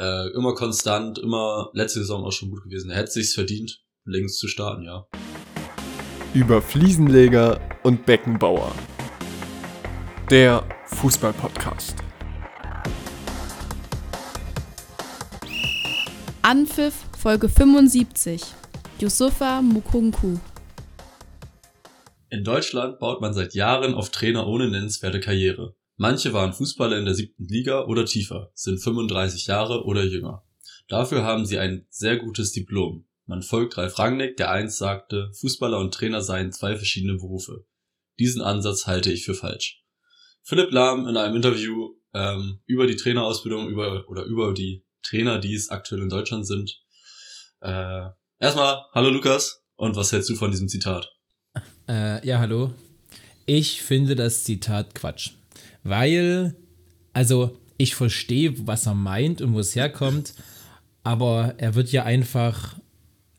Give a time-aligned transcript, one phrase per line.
[0.00, 2.90] Äh, immer konstant, immer letzte Saison auch schon gut gewesen.
[2.90, 5.06] Er hätte sich's verdient, links zu starten, ja.
[6.32, 8.74] Über Fliesenleger und Beckenbauer.
[10.30, 11.96] Der Fußball-Podcast.
[16.40, 18.42] Anpfiff Folge 75.
[19.00, 20.38] Yusufa Mukunku.
[22.30, 25.74] In Deutschland baut man seit Jahren auf Trainer ohne nennenswerte Karriere.
[26.02, 30.42] Manche waren Fußballer in der siebten Liga oder tiefer, sind 35 Jahre oder jünger.
[30.88, 33.04] Dafür haben sie ein sehr gutes Diplom.
[33.26, 37.66] Man folgt Ralf Rangnick, der einst sagte, Fußballer und Trainer seien zwei verschiedene Berufe.
[38.18, 39.84] Diesen Ansatz halte ich für falsch.
[40.42, 45.52] Philipp Lahm in einem Interview ähm, über die Trainerausbildung über oder über die Trainer, die
[45.52, 46.80] es aktuell in Deutschland sind.
[47.60, 48.06] Äh,
[48.38, 51.12] erstmal, hallo Lukas, und was hältst du von diesem Zitat?
[51.86, 52.72] Äh, ja, hallo.
[53.44, 55.32] Ich finde das Zitat Quatsch.
[55.82, 56.56] Weil,
[57.12, 60.34] also, ich verstehe, was er meint und wo es herkommt,
[61.02, 62.78] aber er wird ja einfach,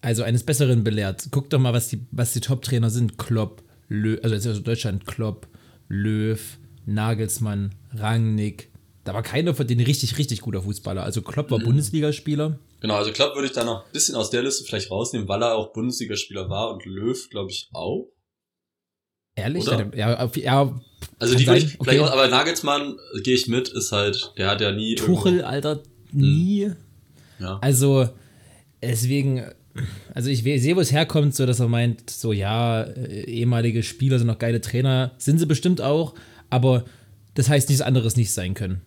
[0.01, 1.27] also eines Besseren belehrt.
[1.31, 3.17] Guck doch mal, was die, was die Top-Trainer sind.
[3.17, 5.47] Klopp, Löw, also, Deutschland, Klopp,
[5.87, 6.39] Löw,
[6.85, 8.71] Nagelsmann, Rangnick.
[9.03, 11.03] Da war keiner von denen richtig, richtig guter Fußballer.
[11.03, 11.65] Also Klopp war mhm.
[11.65, 12.59] Bundesligaspieler.
[12.81, 15.41] Genau, also Klopp würde ich da noch ein bisschen aus der Liste vielleicht rausnehmen, weil
[15.41, 18.11] er auch Bundesligaspieler war und Löw, glaube ich, auch.
[19.35, 19.67] Ehrlich?
[19.67, 19.95] Oder?
[19.95, 20.81] Ja, ja,
[21.21, 21.91] also die würde ich okay.
[21.91, 24.95] vielleicht auch, aber Nagelsmann äh, gehe ich mit, ist halt, der hat ja nie.
[24.95, 26.65] Tuchel, irgendwo, Alter, nie.
[26.65, 26.75] Hm.
[27.39, 27.59] Ja.
[27.61, 28.09] Also,
[28.81, 29.45] deswegen,
[30.15, 34.17] also ich sehe, wo es herkommt, so dass er meint, so ja, äh, ehemalige Spieler
[34.17, 36.15] sind noch geile Trainer, sind sie bestimmt auch,
[36.49, 36.85] aber
[37.35, 38.81] das heißt nichts anderes nicht sein können.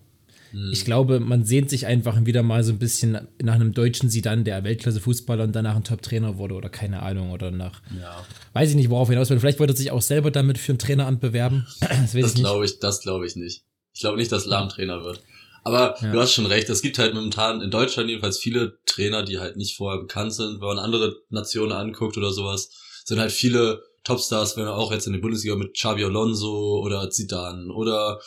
[0.71, 0.85] Ich hm.
[0.85, 4.63] glaube, man sehnt sich einfach wieder mal so ein bisschen nach einem deutschen Sidan, der
[4.63, 7.83] Weltklasse-Fußballer und danach ein Top-Trainer wurde oder keine Ahnung oder nach.
[8.01, 8.25] Ja.
[8.53, 9.41] Weiß ich nicht, worauf hinaus will.
[9.41, 11.67] Vielleicht wollte er sich auch selber damit für ein Traineramt bewerben.
[12.05, 13.65] Das, das glaube ich, das glaube ich nicht.
[13.93, 15.21] Ich glaube nicht, dass Lahm Trainer wird.
[15.63, 16.13] Aber ja.
[16.13, 19.57] du hast schon recht, es gibt halt momentan in Deutschland jedenfalls viele Trainer, die halt
[19.57, 20.61] nicht vorher bekannt sind.
[20.61, 22.71] Wenn man andere Nationen anguckt oder sowas,
[23.05, 27.09] sind halt viele Topstars, wenn er auch jetzt in der Bundesliga mit Xavi Alonso oder
[27.11, 28.21] Zidane oder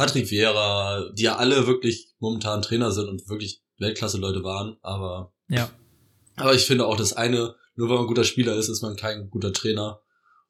[0.00, 5.34] Patrick Vieira, die ja alle wirklich momentan Trainer sind und wirklich Weltklasse-Leute waren, aber.
[5.46, 5.70] Ja.
[6.36, 8.96] Aber ich finde auch, das eine, nur weil man ein guter Spieler ist, ist man
[8.96, 10.00] kein guter Trainer.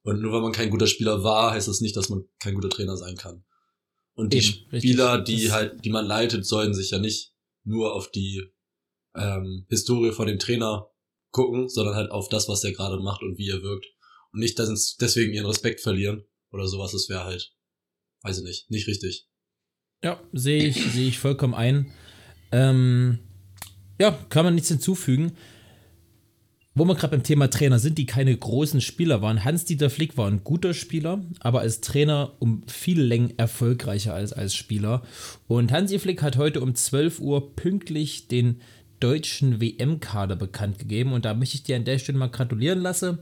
[0.03, 2.71] Und nur weil man kein guter Spieler war, heißt das nicht, dass man kein guter
[2.71, 3.44] Trainer sein kann.
[4.15, 5.34] Und die Eben, Spieler, richtig.
[5.34, 7.34] die halt, die man leitet, sollen sich ja nicht
[7.65, 8.53] nur auf die
[9.17, 10.93] ähm, Historie von dem Trainer
[11.32, 13.87] gucken, sondern halt auf das, was er gerade macht und wie er wirkt.
[14.32, 16.93] Und nicht dass deswegen ihren Respekt verlieren oder sowas.
[16.93, 17.53] Das wäre halt,
[18.22, 19.27] weiß ich nicht, nicht richtig.
[20.03, 21.87] Ja, sehe ich, sehe ich vollkommen ein.
[22.53, 23.19] Ähm,
[24.00, 25.33] ja, kann man nichts hinzufügen.
[26.75, 29.44] Wo wir gerade beim Thema Trainer sind, die keine großen Spieler waren.
[29.44, 34.55] Hans-Dieter Flick war ein guter Spieler, aber als Trainer um viele Längen erfolgreicher als als
[34.55, 35.03] Spieler.
[35.49, 38.61] Und Hansi Flick hat heute um 12 Uhr pünktlich den
[39.00, 41.12] deutschen WM-Kader bekannt gegeben.
[41.12, 43.19] Und da möchte ich dir an der Stelle mal gratulieren lassen.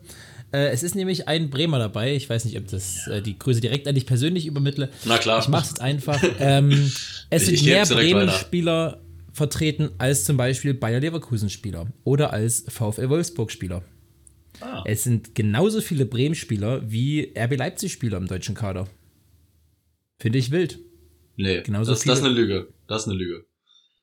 [0.53, 2.15] Äh, es ist nämlich ein Bremer dabei.
[2.15, 4.91] Ich weiß nicht, ob das äh, die Grüße direkt an dich persönlich übermittle.
[5.05, 5.41] Na klar.
[5.41, 6.23] Ich mache es einfach.
[6.39, 6.71] ähm,
[7.31, 9.01] es sind mehr Bremen-Spieler
[9.33, 13.83] vertreten als zum Beispiel Bayer Leverkusen-Spieler oder als VfL Wolfsburg-Spieler.
[14.61, 14.83] Ah.
[14.85, 18.89] Es sind genauso viele Bremen-Spieler wie RB Leipzig-Spieler im deutschen Kader.
[20.19, 20.81] Finde ich wild.
[21.37, 22.69] Nee, genauso das, das ist eine Lüge.
[22.89, 23.45] Das ist eine Lüge.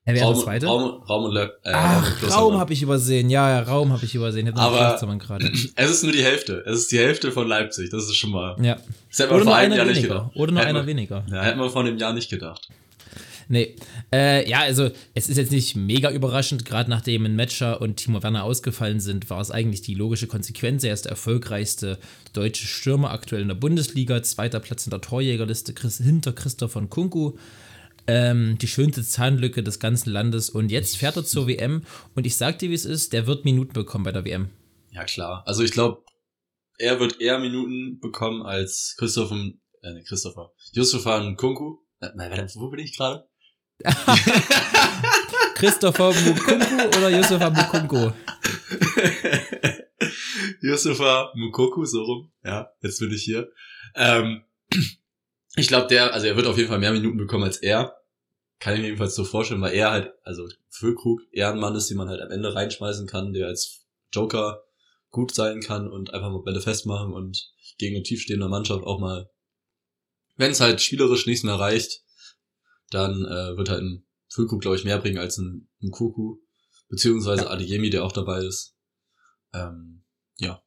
[0.07, 0.67] Er wäre Raum, zweite?
[0.67, 3.31] Raum, Raum und Le äh, Ach, Raum, Raum habe ich übersehen.
[3.31, 4.45] Ja, ja, Raum habe ich übersehen.
[4.45, 4.95] Hätte Aber
[5.75, 6.63] es ist nur die Hälfte.
[6.67, 7.89] Es ist die Hälfte von Leipzig.
[7.89, 8.55] Das ist schon mal.
[8.61, 8.75] Ja.
[9.09, 9.99] Das hätte man Oder vor einem Jahr weniger.
[9.99, 10.35] nicht gedacht.
[10.35, 11.25] Oder nur einer man, weniger.
[11.31, 12.69] Ja, hätte man vor einem Jahr nicht gedacht.
[13.47, 13.75] Nee.
[14.13, 18.21] Äh, ja, also es ist jetzt nicht mega überraschend, gerade nachdem ein Matcher und Timo
[18.21, 20.83] Werner ausgefallen sind, war es eigentlich die logische Konsequenz.
[20.83, 21.97] Er ist der erfolgreichste
[22.33, 25.73] deutsche Stürmer aktuell in der Bundesliga, zweiter Platz in der Torjägerliste
[26.03, 27.33] hinter Christoph von Kunku.
[28.07, 30.49] Ähm, die schönste Zahnlücke des ganzen Landes.
[30.49, 31.83] Und jetzt fährt er zur WM.
[32.15, 34.49] Und ich sag dir, wie es ist, der wird Minuten bekommen bei der WM.
[34.91, 35.43] Ja, klar.
[35.45, 36.03] Also ich glaube,
[36.77, 39.51] er wird eher Minuten bekommen als Christopher,
[39.81, 41.79] äh, Christopher, Yusufa Nkunku.
[41.99, 43.27] Äh, nein, wo bin ich gerade?
[45.55, 48.11] Christopher Mukunku oder Yusufa Mukunku?
[50.61, 52.31] Yusufa Mukoku, so rum.
[52.43, 53.49] Ja, jetzt bin ich hier.
[53.95, 54.43] Ähm,
[55.55, 57.95] ich glaube, der, also er wird auf jeden Fall mehr Minuten bekommen als er.
[58.59, 61.89] Kann ich mir jedenfalls so vorstellen, weil er halt, also Füllkrug eher ein Mann ist,
[61.89, 64.63] den man halt am Ende reinschmeißen kann, der als Joker
[65.11, 69.29] gut sein kann und einfach mal Bälle festmachen und gegen eine tiefstehende Mannschaft auch mal,
[70.35, 72.03] wenn es halt spielerisch nichts mehr reicht,
[72.89, 76.37] dann äh, wird halt ein Füllkrug, glaube ich, mehr bringen als ein, ein Kuku,
[76.89, 77.49] beziehungsweise ja.
[77.49, 78.75] Adeyemi, der auch dabei ist.
[79.53, 80.03] Ähm,
[80.37, 80.61] ja,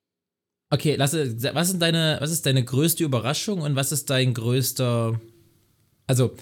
[0.70, 5.18] Okay, lasse, was, ist deine, was ist deine größte Überraschung und was ist dein größter.
[6.06, 6.34] Also,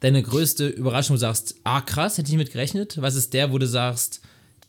[0.00, 3.00] deine größte Überraschung, wo du sagst, ah krass, hätte ich nicht mit gerechnet?
[3.00, 4.20] Was ist der, wo du sagst,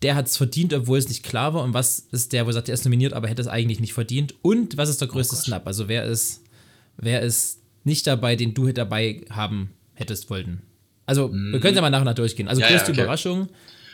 [0.01, 1.63] der hat es verdient, obwohl es nicht klar war?
[1.63, 3.93] Und was ist der, wo du sagst, der ist nominiert, aber hätte es eigentlich nicht
[3.93, 4.35] verdient?
[4.41, 5.67] Und was ist der größte Snap?
[5.67, 6.41] Also wer ist,
[6.97, 10.61] wer ist nicht dabei, den du dabei haben hättest wollten?
[11.05, 12.47] Also, wir können ja mal nach und nach durchgehen.
[12.47, 13.01] Also, Ja, ja, größte okay.
[13.01, 13.49] Überraschung,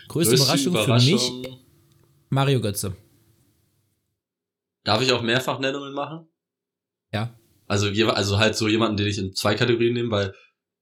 [0.08, 1.32] größte, Überraschung, für mich,
[2.30, 2.96] Mario Götze.
[4.88, 6.30] Darf ich auch Mehrfachnennungen machen?
[7.12, 7.38] Ja.
[7.68, 10.34] Also, also halt so jemanden, den ich in zwei Kategorien nehme, weil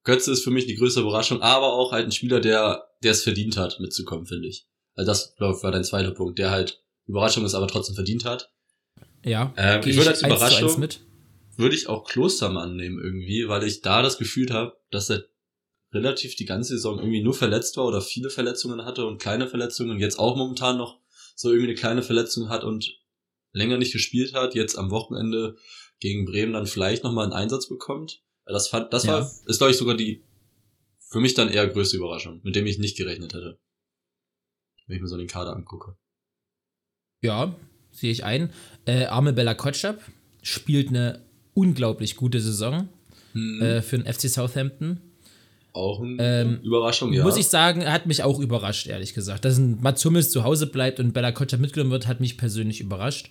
[0.04, 3.24] Götze ist für mich die größte Überraschung, aber auch halt ein Spieler, der der es
[3.24, 4.68] verdient hat, mitzukommen, finde ich.
[4.94, 8.25] Also das, glaube ich, war dein zweiter Punkt, der halt Überraschung ist, aber trotzdem verdient
[8.25, 8.52] hat.
[9.24, 9.52] Ja.
[9.57, 11.01] Ähm, ich würde als eins Überraschung- mit.
[11.58, 15.24] Würde ich auch Klostermann nehmen irgendwie, weil ich da das Gefühl habe, dass er
[15.94, 19.90] relativ die ganze Saison irgendwie nur verletzt war oder viele Verletzungen hatte und kleine Verletzungen
[19.90, 21.00] und jetzt auch momentan noch
[21.36, 22.94] so irgendwie eine kleine Verletzung hat und
[23.56, 25.56] länger nicht gespielt hat, jetzt am Wochenende
[26.00, 28.22] gegen Bremen dann vielleicht nochmal einen Einsatz bekommt.
[28.46, 29.31] Das fand, das war, Ja.
[29.48, 30.24] ist glaube ich sogar die
[31.10, 33.60] für mich dann eher größte Überraschung, mit dem ich nicht gerechnet hätte.
[34.88, 35.98] Wenn ich mir so den Kader angucke.
[37.22, 37.56] Ja,
[37.92, 38.52] sehe ich ein.
[38.86, 40.00] Äh, Arme Bella Kotschap
[40.44, 42.90] spielt eine unglaublich gute Saison
[43.34, 45.01] Hm, äh, für den FC Southampton.
[45.75, 47.24] Auch eine ähm, Überraschung, ja.
[47.24, 49.45] Muss ich sagen, er hat mich auch überrascht, ehrlich gesagt.
[49.45, 52.81] Dass ein Mats Hummels zu Hause bleibt und Bella Kotschap mitgenommen wird, hat mich persönlich
[52.81, 53.30] überrascht.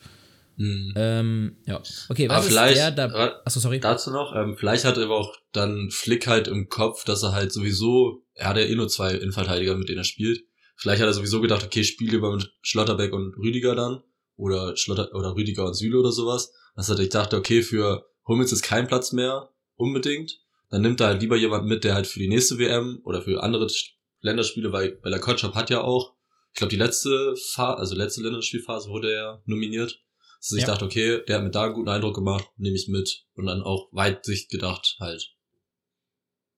[0.57, 0.93] Hm.
[0.97, 1.83] Ähm, ja.
[2.09, 3.05] Okay, Aber was ist vielleicht- der da?
[3.07, 3.81] aber- Achso, sorry.
[3.81, 7.33] Dazu noch, ähm, vielleicht hat er aber auch dann Flick halt im Kopf, dass er
[7.33, 10.45] halt sowieso, er hat ja eh nur zwei Innenverteidiger, mit denen er spielt.
[10.77, 14.03] Vielleicht hat er sowieso gedacht, okay, spiele lieber mit Schlotterbeck und Rüdiger dann.
[14.37, 16.53] Oder Schlotter, oder Rüdiger und Süle oder sowas.
[16.77, 20.39] Dass er dachte, okay, für Hummels ist kein Platz mehr, unbedingt.
[20.75, 23.41] Dann nimmt er halt lieber jemanden mit, der halt für die nächste WM oder für
[23.45, 23.69] andere
[24.23, 26.17] Länderspiele, weil, weil der Kotschap hat ja auch,
[26.53, 30.03] ich glaube, die letzte Phase, also letzte Länderspielphase wurde er nominiert.
[30.41, 30.67] Dass er sich Ja.
[30.67, 33.25] dachte, okay, der hat mir da einen guten Eindruck gemacht, nehme ich mit.
[33.35, 35.33] Und dann auch Weitsicht gedacht halt.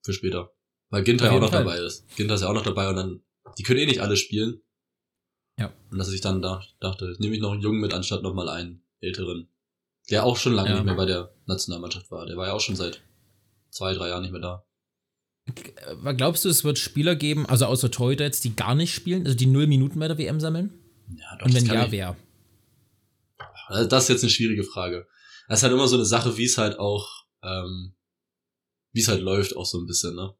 [0.03, 0.51] Für später.
[0.89, 1.63] Weil Ginter ja auch noch Fall.
[1.63, 2.07] dabei ist.
[2.15, 3.21] Ginter ist ja auch noch dabei und dann,
[3.59, 4.61] die können eh nicht alle spielen.
[5.59, 5.71] Ja.
[5.91, 8.81] Und dass sich dann da, dachte, nehme ich noch einen Jungen mit, anstatt nochmal einen
[8.99, 9.47] älteren.
[10.09, 10.75] Der auch schon lange Ja.
[10.77, 12.25] nicht mehr bei der Nationalmannschaft war.
[12.25, 13.03] Der war ja auch schon seit
[13.77, 14.63] zwei, drei Jahren nicht mehr da.
[16.05, 19.25] Äh, Glaubst du, es wird Spieler geben, also außer Torhüter jetzt, die gar nicht spielen,
[19.25, 20.73] also die null Minuten bei der WM sammeln?
[21.15, 22.15] Ja, doch, Und das wenn ja, ich- wer?
[23.67, 25.07] Also das ist jetzt eine schwierige Frage.
[25.47, 27.95] Das ist halt immer so eine Sache, wie es halt auch, ähm,
[28.93, 30.33] wie es halt läuft, auch so ein bisschen, ne?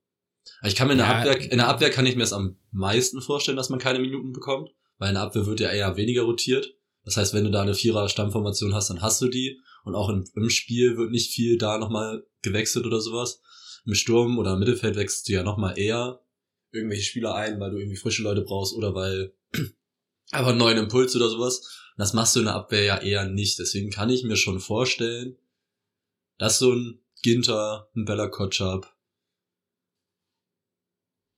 [0.59, 1.19] Aber Ich kann mir in der Ja.
[1.19, 4.31] Abwehr, in der Abwehr kann ich mir es am meisten vorstellen, dass man keine Minuten
[4.33, 6.73] bekommt, weil in der Abwehr wird ja eher weniger rotiert.
[7.03, 9.59] Das heißt, wenn du da eine Vierer-Stammformation hast, dann hast du die.
[9.87, 13.41] Und auch im, im Spiel wird nicht viel da nochmal gewechselt oder sowas.
[13.85, 16.19] Im Sturm oder im Mittelfeld wechselst du ja nochmal eher
[16.71, 19.33] irgendwelche Spieler ein, weil du irgendwie frische Leute brauchst oder weil
[20.31, 21.59] aber einen neuen Impuls oder sowas.
[21.59, 23.59] Und Das machst du in der Abwehr ja eher nicht.
[23.59, 25.37] Deswegen kann ich mir schon vorstellen,
[26.37, 28.93] dass so ein Ginter, ein Bella Kotschap,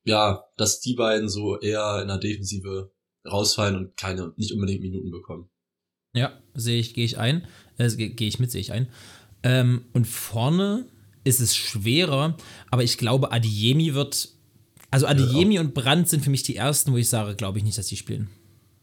[0.06, 2.92] ja, dass die beiden so eher in der Defensive
[3.26, 5.52] rausfallen und keine, nicht unbedingt Minuten bekommen.
[6.14, 7.48] Ja, sehe ich, gehe ich ein.
[7.78, 8.88] Äh, Gehe geh ich mit, sehe ich ein.
[9.44, 10.86] Ähm, und vorne
[11.24, 12.38] ist es schwerer,
[12.72, 14.30] aber ich glaube, Adiemi wird.
[14.92, 17.78] Also Adiemi und Brandt sind für mich die ersten, wo ich sage, glaube ich nicht,
[17.78, 18.30] dass die spielen.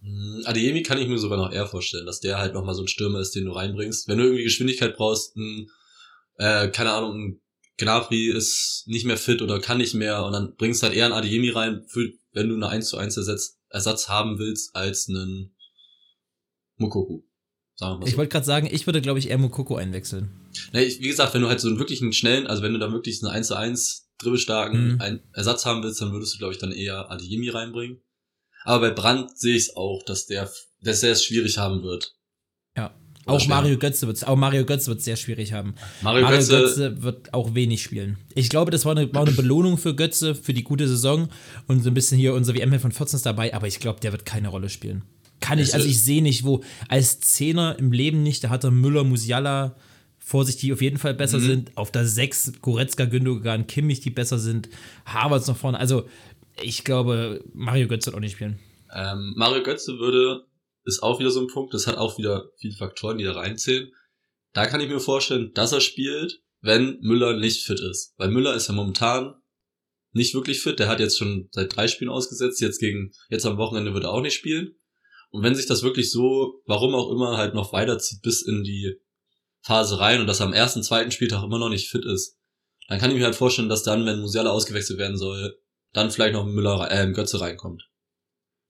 [0.02, 2.88] Mm, Adeyemi kann ich mir sogar noch eher vorstellen, dass der halt nochmal so ein
[2.88, 4.06] Stürmer ist, den du reinbringst.
[4.06, 5.69] Wenn du irgendwie Geschwindigkeit brauchst, ein,
[6.38, 7.40] äh, keine Ahnung, ein
[7.76, 11.14] Gnabry ist nicht mehr fit oder kann nicht mehr und dann bringst halt eher einen
[11.14, 15.55] Adeyemi rein, für, wenn du eine 1 zu 1 Ersatz, Ersatz haben willst, als einen
[16.76, 17.23] Mukoku.
[17.75, 18.11] Sagen wir mal so.
[18.11, 20.30] Ich wollte gerade sagen, ich würde, glaube ich, eher Mokoko einwechseln.
[20.73, 22.78] Ne, ich, wie gesagt, wenn du halt so einen wirklich einen schnellen, also wenn du
[22.78, 25.21] da wirklich einen 1 zu 1 dribbelstarken Mhm.
[25.33, 28.00] Ersatz haben willst, dann würdest du, glaube ich, dann eher Adeyemi reinbringen.
[28.64, 32.14] Aber bei Brandt sehe ich es auch, dass der, dass der es schwierig haben wird.
[32.76, 32.95] Ja.
[33.26, 33.56] Oder Auch schwer.
[33.56, 35.75] Mario Götze wird auch Mario Götze wird sehr schwierig haben.
[36.00, 38.18] Mario, Mario Götze, Götze, wird auch wenig spielen.
[38.35, 41.28] Ich glaube, das war eine, war eine Belohnung für Götze, für die gute Saison
[41.66, 44.12] und so ein bisschen hier unser WM von 14 ist dabei, aber ich glaube, der
[44.12, 45.02] wird keine Rolle spielen.
[45.47, 48.71] Kann ich, also ich sehe nicht, wo, als Zehner im Leben nicht, da hat er
[48.71, 49.76] Müller, Musiala
[50.19, 51.47] vor sich, die auf jeden Fall besser Mhm.
[51.47, 51.76] sind.
[51.76, 54.69] Auf der 6 Goretzka, Gündogan, Kimmich, die besser sind.
[55.05, 55.79] Havertz noch vorne.
[55.79, 56.09] Also,
[56.62, 58.59] ich glaube, Mario Götze wird auch nicht spielen.
[58.95, 60.47] ähm, Mario Götze würde,
[60.85, 63.91] ist auch wieder so ein Punkt, das hat auch wieder viele Faktoren, die da reinzählen.
[64.53, 68.15] Da kann ich mir vorstellen, dass er spielt, wenn Müller nicht fit ist.
[68.17, 69.35] Weil Müller ist ja momentan
[70.12, 73.59] nicht wirklich fit, der hat jetzt schon seit drei Spielen ausgesetzt, jetzt gegen, jetzt am
[73.59, 74.75] Wochenende wird er auch nicht spielen.
[75.37, 78.97] Und wenn sich das wirklich so, warum auch immer, halt noch weiterzieht bis in die
[79.61, 82.38] Phase rein und dass er am ersten, zweiten Spieltag immer noch nicht fit ist,
[82.88, 85.59] dann kann ich mir halt vorstellen, dass dann, wenn Musiala ausgewechselt werden soll,
[85.93, 87.90] dann vielleicht noch Müller, äh, Götze reinkommt.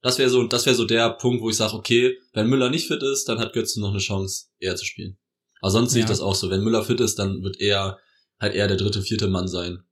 [0.01, 2.87] Das wäre so, das wäre so der Punkt, wo ich sage, okay, wenn Müller nicht
[2.87, 5.17] fit ist, dann hat Götze noch eine Chance, eher zu spielen.
[5.61, 6.09] Aber sonst sehe ich Ja.
[6.09, 6.49] das auch so.
[6.49, 7.97] Wenn Müller fit ist, dann wird er
[8.41, 9.83] halt eher der dritte, vierte Mann sein.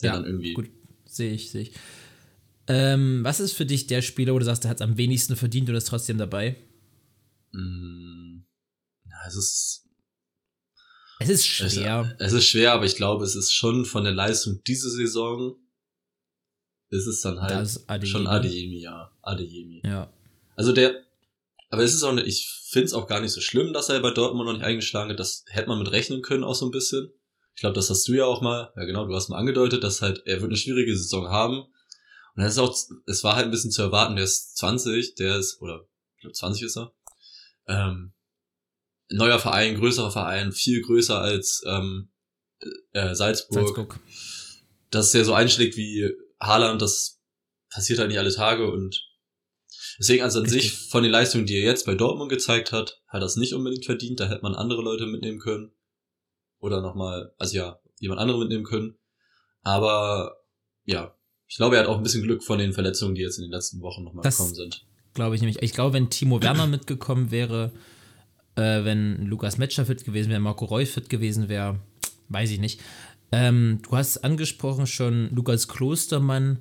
[0.00, 0.54] der Ja, dann irgendwie.
[0.54, 0.70] Gut,
[1.04, 1.74] sehe ich, sehe ich.
[2.68, 5.36] Ähm, was ist für dich der Spieler, wo du sagst, der hat es am wenigsten
[5.36, 6.56] verdient und ist trotzdem dabei?
[9.04, 9.88] Ja, es ist,
[11.20, 12.16] Es ist es, schwer.
[12.18, 15.56] es ist schwer, aber ich glaube, es ist schon von der Leistung diese Saison,
[16.90, 18.06] ist es dann halt Adeyemi.
[18.06, 19.10] schon Adeyemi, ja.
[19.22, 19.82] Adeyemi.
[19.84, 20.12] Ja.
[20.56, 20.94] Also der,
[21.70, 24.00] aber es ist auch nicht, ich finde es auch gar nicht so schlimm, dass er
[24.00, 25.18] bei Dortmund noch nicht eingeschlagen hat.
[25.20, 27.10] Das hätte man mit rechnen können auch so ein bisschen.
[27.54, 30.00] Ich glaube, das hast du ja auch mal, ja genau, du hast mal angedeutet, dass
[30.02, 31.64] halt, er wird eine schwierige Saison haben.
[32.34, 32.74] Und das ist auch,
[33.06, 35.86] es war halt ein bisschen zu erwarten, der ist 20, der ist, oder,
[36.16, 36.94] ich glaube 20 ist er.
[37.66, 38.14] Ähm,
[39.10, 42.10] neuer Verein, größerer Verein, viel größer als ähm,
[42.92, 43.66] äh, Salzburg.
[43.66, 44.00] Salzburg.
[44.90, 46.10] Dass er so einschlägt wie
[46.40, 47.20] Haaland, das
[47.70, 49.08] passiert halt nicht alle Tage und
[49.98, 50.72] deswegen also an Richtig.
[50.72, 53.54] sich von den Leistungen, die er jetzt bei Dortmund gezeigt hat, hat er es nicht
[53.54, 55.72] unbedingt verdient, da hätte man andere Leute mitnehmen können
[56.58, 58.98] oder nochmal, also ja, jemand anderen mitnehmen können,
[59.62, 60.36] aber
[60.84, 61.16] ja,
[61.52, 63.50] ich glaube, er hat auch ein bisschen Glück von den Verletzungen, die jetzt in den
[63.50, 64.86] letzten Wochen nochmal gekommen sind.
[65.12, 65.60] Glaube ich nämlich.
[65.60, 67.72] Ich glaube, wenn Timo Werner mitgekommen wäre,
[68.56, 71.78] äh, wenn Lukas Metscher fit gewesen wäre, Marco Reus fit gewesen wäre,
[72.30, 72.80] weiß ich nicht.
[73.32, 76.58] Ähm, du hast angesprochen schon Lukas Klostermann.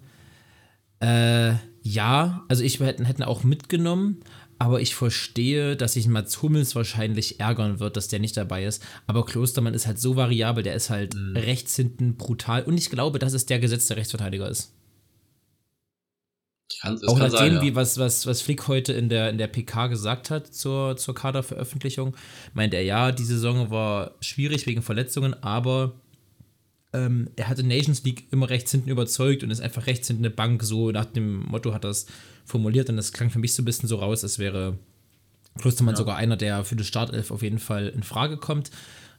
[0.99, 4.17] Äh, ja, also ich hätten, hätten auch mitgenommen,
[4.59, 8.83] aber ich verstehe, dass sich Mats Hummels wahrscheinlich ärgern wird, dass der nicht dabei ist.
[9.07, 11.37] Aber Klostermann ist halt so variabel, der ist halt Mhm.
[11.37, 12.63] rechts hinten brutal.
[12.63, 14.73] Und ich glaube, dass es der gesetzte Rechtsverteidiger ist.
[16.81, 17.61] Kann, Auch nachdem, sein, ja.
[17.61, 21.15] wie was, was, was Flick heute in der, in der PK gesagt hat zur, zur
[21.15, 22.15] Kaderveröffentlichung,
[22.53, 25.93] meint er, ja, die Saison war schwierig wegen Verletzungen, aber
[26.93, 30.25] ähm, er hat in Nations League immer rechts hinten überzeugt und ist einfach rechts hinten
[30.25, 32.05] eine Bank, so nach dem Motto hat er es
[32.45, 34.77] formuliert und das klang für mich so ein bisschen so raus, als wäre
[35.59, 35.97] Klostermann Ja.
[35.97, 38.71] sogar einer, der für die Startelf auf jeden Fall in Frage kommt.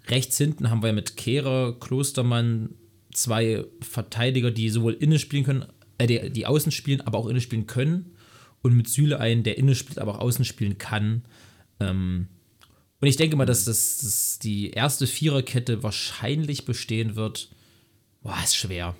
[0.08, 2.70] Rechts hinten haben wir ja mit Kehrer, Klostermann
[3.12, 5.66] zwei Verteidiger, die sowohl innen spielen können,
[6.02, 8.16] äh, die, die außen spielen, aber auch innen spielen können.
[8.62, 11.24] Und mit Süle einen, der innen spielt, aber auch außen spielen kann.
[11.80, 12.28] Ähm,
[13.00, 17.50] und ich denke mal, dass, das, dass die erste Viererkette wahrscheinlich bestehen wird.
[18.22, 18.94] Boah, ist schwer.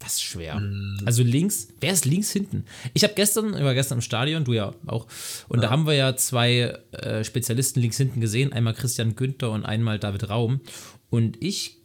[0.00, 0.60] Das ist schwer.
[1.04, 2.64] Also links, wer ist links hinten?
[2.92, 5.06] Ich habe gestern, ich war gestern im Stadion, du ja auch,
[5.48, 9.64] und da haben wir ja zwei äh, Spezialisten links hinten gesehen, einmal Christian Günther und
[9.64, 10.60] einmal David Raum.
[11.08, 11.81] Und ich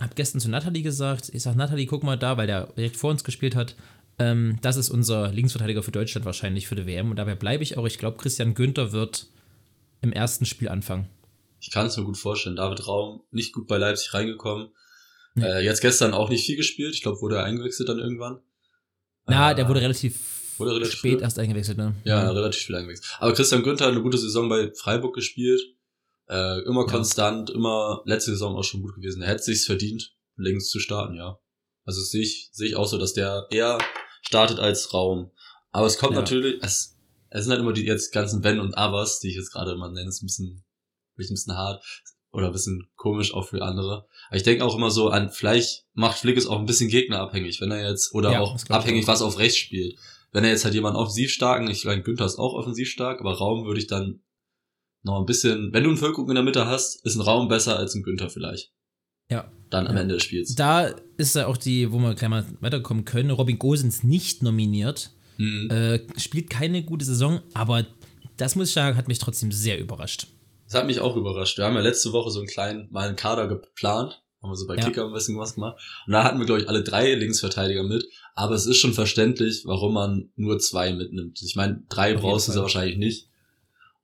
[0.00, 3.10] habe gestern zu Nathalie gesagt, ich sage, Nathalie, guck mal da, weil der direkt vor
[3.10, 3.74] uns gespielt hat,
[4.18, 7.10] ähm, das ist unser Linksverteidiger für Deutschland wahrscheinlich für die WM.
[7.10, 9.26] Und dabei bleibe ich auch, ich glaube, Christian Günther wird
[10.00, 11.08] im ersten Spiel anfangen.
[11.60, 12.56] Ich kann es mir gut vorstellen.
[12.56, 14.68] David Raum nicht gut bei Leipzig reingekommen.
[15.34, 15.44] Nee.
[15.44, 16.94] Äh, jetzt gestern auch nicht viel gespielt.
[16.94, 18.38] Ich glaube, wurde er eingewechselt dann irgendwann.
[19.26, 21.22] Na, Äh, der wurde relativ, wurde relativ spät früh?
[21.22, 21.94] erst eingewechselt, ne?
[22.04, 23.08] Ja, relativ viel eingewechselt.
[23.18, 25.60] Aber Christian Günther hat eine gute Saison bei Freiburg gespielt.
[26.28, 26.92] Äh, immer Ja.
[26.92, 29.22] konstant, immer letzte Saison auch schon gut gewesen.
[29.22, 31.38] Er hätte sich's verdient, links zu starten, ja.
[31.84, 33.78] Also sehe ich, sehe ich auch so, dass der eher
[34.22, 35.30] startet als Raum.
[35.70, 36.20] Aber es kommt Ja.
[36.20, 36.96] natürlich, es,
[37.30, 39.90] es sind halt immer die jetzt ganzen Wenn und Avers, die ich jetzt gerade mal
[39.90, 40.64] nenne, ist ein bisschen,
[41.14, 41.82] vielleicht ein bisschen hart
[42.30, 44.06] oder ein bisschen komisch auch für andere.
[44.28, 47.60] Aber ich denke auch immer so an, vielleicht macht Flick es auch ein bisschen gegnerabhängig,
[47.62, 49.98] wenn er jetzt, oder Ja, auch abhängig, was auf rechts spielt.
[50.32, 53.32] Wenn er jetzt halt jemanden offensiv starken, ich meine, Günther ist auch offensiv stark, aber
[53.38, 54.20] Raum würde ich dann
[55.02, 57.76] noch ein bisschen, wenn du einen Füllkrug in der Mitte hast, ist ein Raum besser
[57.78, 58.72] als ein Günther vielleicht.
[59.30, 59.50] Ja.
[59.70, 60.02] Dann am Ja.
[60.02, 60.54] Ende des Spiels.
[60.54, 65.10] Da ist ja auch die, wo wir gleich mal weiterkommen können, Robin Gosens nicht nominiert.
[65.36, 65.70] Mhm.
[65.70, 67.86] Äh, spielt keine gute Saison, aber
[68.36, 70.26] das muss ich sagen, hat mich trotzdem sehr überrascht.
[70.64, 71.58] Das hat mich auch überrascht.
[71.58, 74.22] Wir haben ja letzte Woche so einen kleinen, mal einen Kader geplant.
[74.42, 74.84] Haben wir so bei Ja.
[74.84, 75.76] Kicker ein bisschen was gemacht.
[76.06, 78.04] Und da hatten wir, glaube ich, alle drei Linksverteidiger mit.
[78.34, 81.40] Aber es ist schon verständlich, warum man nur zwei mitnimmt.
[81.42, 83.28] Ich meine, drei Auf brauchst du ja wahrscheinlich nicht.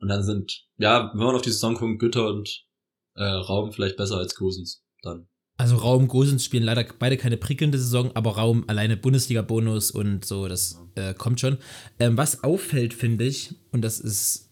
[0.04, 2.66] Und dann sind, ja, wenn man auf die Saison guckt, Gütter und
[3.14, 4.84] äh, Raum vielleicht besser als Kosens.
[5.02, 5.28] Dann.
[5.56, 10.46] Also Raum, Gosens spielen leider beide keine prickelnde Saison, aber Raum alleine Bundesliga-Bonus und so,
[10.46, 11.56] das äh, kommt schon.
[11.98, 14.50] Ähm, was auffällt, finde ich, und das ist,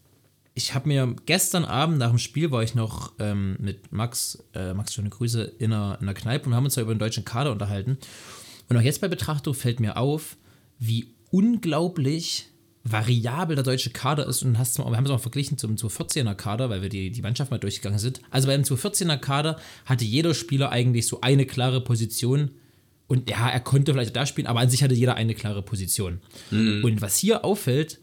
[0.55, 4.73] ich habe mir gestern Abend nach dem Spiel war ich noch ähm, mit Max, äh,
[4.73, 7.25] Max schöne Grüße, in einer, in einer Kneipe und haben uns da über den deutschen
[7.25, 7.99] Kader unterhalten.
[8.69, 10.35] Und auch jetzt bei Betrachtung fällt mir auf,
[10.79, 12.49] wie unglaublich
[12.83, 16.69] variabel der deutsche Kader ist und hast, wir haben es auch verglichen zum 214er Kader,
[16.69, 18.21] weil wir die, die Mannschaft mal durchgegangen sind.
[18.29, 22.51] Also beim 214er Kader hatte jeder Spieler eigentlich so eine klare Position
[23.07, 26.19] und ja, er konnte vielleicht da spielen, aber an sich hatte jeder eine klare Position.
[26.83, 27.99] Und was hier auffällt,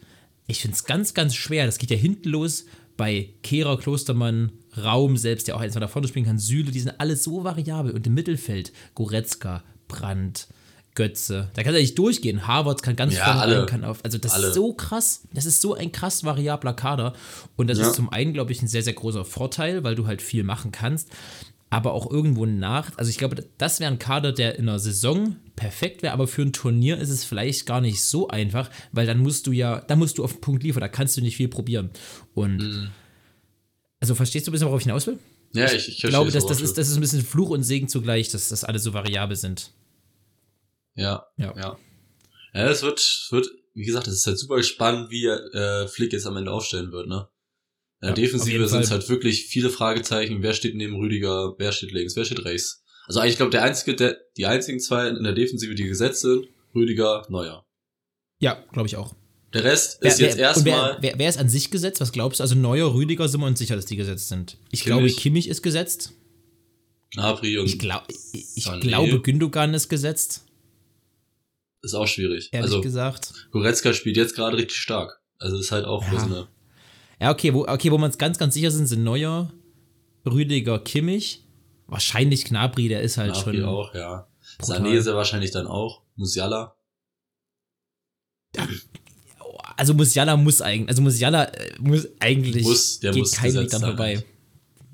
[0.47, 5.17] ich finde es ganz, ganz schwer, das geht ja hinten los bei Kehrer, Klostermann, Raum
[5.17, 8.07] selbst, der auch eins da vorne spielen kann, Süle, die sind alle so variabel und
[8.07, 10.49] im Mittelfeld Goretzka, Brandt,
[10.95, 11.51] Götze.
[11.55, 12.47] Da kann er nicht durchgehen.
[12.47, 13.59] Harvard kann ganz Ja, vorne alle.
[13.61, 14.05] rein, kann auf.
[14.05, 14.49] Also das Alle.
[14.49, 15.23] ist so krass.
[15.33, 17.15] Das ist so ein krass variabler Kader.
[17.57, 17.87] Und das Ja.
[17.89, 20.73] ist zum einen, glaube ich, ein sehr, sehr großer Vorteil, weil du halt viel machen
[20.73, 21.09] kannst.
[21.73, 22.91] aber auch irgendwo nach.
[22.99, 26.43] Also ich glaube, das wäre ein Kader, der in der Saison perfekt wäre, aber für
[26.43, 29.95] ein Turnier ist es vielleicht gar nicht so einfach, weil dann musst du ja, da
[29.95, 31.91] musst du auf den Punkt liefern, da kannst du nicht viel probieren.
[32.35, 32.89] Und Mhm.
[34.01, 35.19] also verstehst du ein bisschen, worauf ich hinaus will?
[35.53, 37.63] Ja, ich, ich, Ich glaube, das, dass das ist, das ist ein bisschen Fluch und
[37.63, 39.71] Segen zugleich, dass das alle so variabel sind.
[41.01, 41.55] Ja, Ja.
[41.57, 41.79] ja.
[42.53, 46.27] Ja, es wird, wird, wie gesagt, es ist halt super spannend, wie äh, Flick jetzt
[46.27, 47.29] am Ende aufstellen wird, ne?
[48.03, 50.43] In der Ja, Defensive sind es halt wirklich viele Fragezeichen.
[50.43, 51.55] Wer steht neben Rüdiger?
[51.59, 52.17] Wer steht links?
[52.17, 52.83] Wer steht rechts?
[53.07, 56.49] Also eigentlich, glaube der einzige, der, die einzigen zwei in der Defensive, die gesetzt sind,
[56.75, 57.67] Rüdiger, Neuer.
[58.39, 59.15] Ja, glaube ich auch.
[59.53, 62.01] Der Rest Wer, ist jetzt wer, erstmal, wer, wer ist an sich gesetzt?
[62.01, 62.43] Was glaubst du?
[62.43, 64.57] Also Neuer, Rüdiger sind wir uns sicher, dass die gesetzt sind.
[64.71, 65.17] Ich glaube, Kimmich.
[65.17, 66.13] Kimmich ist gesetzt.
[67.13, 70.45] Gnabry und Ich, glaub, ich, glaube, Gündogan ist gesetzt,
[71.83, 72.49] ist auch schwierig.
[72.53, 73.49] ehrlich also gesagt.
[73.53, 75.21] Goretzka spielt jetzt gerade richtig stark.
[75.39, 76.21] Also ist halt auch Ja.
[76.21, 76.49] so eine,
[77.21, 79.53] Ja, okay, wo, okay, wo wir uns ganz, ganz sicher sind, sind Neuer,
[80.27, 81.45] Rüdiger, Kimmich.
[81.87, 83.65] Wahrscheinlich Gnabry, der ist halt Gnabry schon.
[83.65, 84.29] auch, ja.
[84.59, 84.81] brutal.
[84.81, 86.03] Sané ist er wahrscheinlich dann auch.
[86.17, 86.77] Musiala.
[89.77, 93.71] Also Musiala muss eigentlich, also Musiala äh, muss eigentlich Muss, der geht muss kein Weg
[93.71, 93.81] sein.
[93.81, 94.17] vorbei.
[94.17, 94.25] Und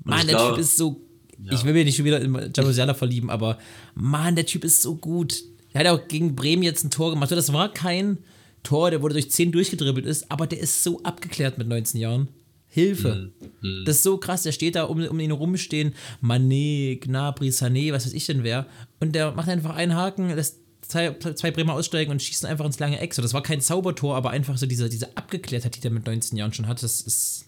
[0.05, 1.01] Mann, ich der Typ ist so.
[1.39, 1.53] Ja.
[1.53, 3.57] Ich will mich nicht schon wieder in Musiala verlieben, aber
[3.93, 5.43] Mann, der Typ ist so gut.
[5.77, 7.29] Er hat auch gegen Bremen jetzt ein Tor gemacht.
[7.29, 8.17] Das war kein
[8.63, 12.29] Tor, der wurde durch 10 durchgedribbelt ist, aber der ist so abgeklärt mit 19 Jahren.
[12.65, 13.31] Hilfe.
[13.61, 13.83] Hm.
[13.85, 18.07] Das ist so krass, der steht da um, um ihn rumstehen, Mané, Gnabry, Sané, was
[18.07, 18.65] weiß ich denn wer.
[18.99, 22.79] Und der macht einfach einen Haken, lässt zwei, zwei Bremer aussteigen und schießt einfach ins
[22.79, 23.13] lange Eck.
[23.13, 26.37] So, das war kein Zaubertor, aber einfach so diese, diese Abgeklärtheit, die der mit 19
[26.39, 27.45] Jahren schon hat, das ist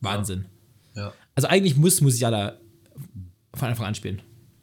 [0.00, 0.44] Wahnsinn.
[0.94, 2.60] Ja, Also eigentlich muss Musiala
[3.54, 4.20] von Anfang an spielen.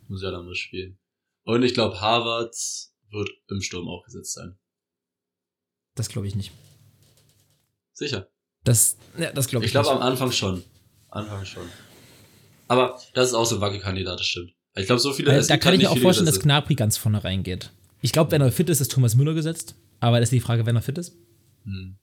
[0.08, 1.00] Musiala muss spielen.
[1.44, 4.58] Und ich glaube, Harvards wird im Sturm auch gesetzt sein.
[5.96, 6.52] Das glaube ich nicht.
[7.94, 8.30] Sicher.
[8.64, 9.98] Das, ja, das glaube ich, Ich glaube nicht.
[9.98, 10.64] am Anfang schon.
[11.10, 11.68] Anfang schon.
[12.68, 14.54] Aber das ist auch so ein Wackelkandidat, das stimmt.
[14.76, 15.32] Ich glaube, so viele.
[15.32, 16.40] Weil es da gibt kann halt ich mir auch vorstellen, dass.
[16.40, 17.72] Gnabry ganz vorne reingeht.
[18.02, 19.76] Ich glaube, wenn er fit ist, ist Thomas Müller gesetzt.
[20.00, 21.18] Aber das ist die Frage, wenn er fit ist.
[21.64, 21.98] Hm.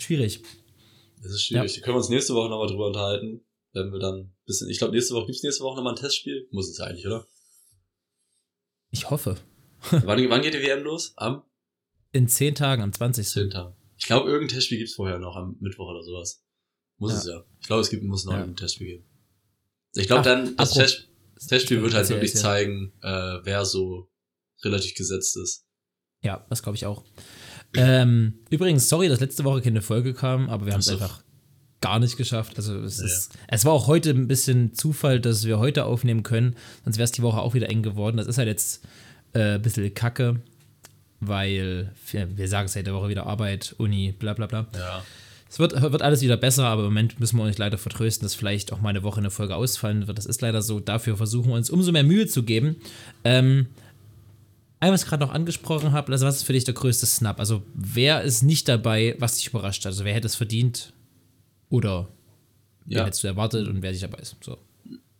[0.00, 0.42] Schwierig.
[1.22, 1.74] Das ist schwierig.
[1.74, 3.44] Da können wir uns nächste Woche nochmal drüber unterhalten.
[3.72, 4.68] Wenn wir dann ein bisschen.
[4.70, 6.48] Ich glaube, nächste Woche gibt's nächste Woche nochmal ein Testspiel.
[6.50, 7.26] Muss es ja eigentlich, oder?
[8.90, 9.36] Ich hoffe.
[9.90, 11.12] wann, wann geht die WM los?
[11.16, 11.42] Am
[12.12, 13.26] In zehn Tagen, am 20.
[13.28, 13.50] 10.
[13.50, 13.74] Tag.
[13.96, 16.42] Ich glaube, irgendein Testspiel gibt's vorher noch, am Mittwoch oder sowas.
[16.98, 17.18] Muss Ja.
[17.18, 17.44] es ja.
[17.60, 18.42] Ich glaube, es gibt, muss noch Ja.
[18.42, 19.04] ein Testspiel geben.
[19.94, 24.10] Ich glaube dann, das, Test, das Testspiel wird halt wirklich zeigen, äh, wer so
[24.64, 25.66] relativ gesetzt ist.
[26.22, 27.04] Ja, das glaube ich auch.
[27.76, 31.22] Ähm, übrigens, sorry, dass letzte Woche keine Folge kam, aber wir haben es einfach
[31.80, 32.56] gar nicht geschafft.
[32.56, 33.06] Also es, Ja.
[33.06, 37.04] ist, es war auch heute ein bisschen Zufall, dass wir heute aufnehmen können, sonst wäre
[37.04, 38.16] es die Woche auch wieder eng geworden.
[38.18, 38.86] Das ist halt jetzt
[39.34, 40.40] äh, ein bisschen kacke,
[41.20, 44.66] weil wir, sagen es jede Woche wieder Arbeit, Uni, bla bla bla.
[44.74, 45.02] Ja.
[45.48, 48.34] Es wird, wird alles wieder besser, aber im Moment müssen wir euch leider vertrösten, dass
[48.34, 50.16] vielleicht auch mal eine Woche eine Folge ausfallen wird.
[50.16, 50.80] Das ist leider so.
[50.80, 52.76] Dafür versuchen wir uns umso mehr Mühe zu geben.
[53.24, 53.66] Ähm,
[54.80, 57.38] ein, was ich gerade noch angesprochen habe, also was ist für dich der größte Snap?
[57.38, 59.92] Also wer ist nicht dabei, was dich überrascht hat?
[59.92, 60.94] Also wer hätte es verdient?
[61.68, 62.08] Oder
[62.86, 63.04] wer Ja.
[63.04, 64.36] hättest du erwartet und wer nicht dabei ist?
[64.42, 64.56] So.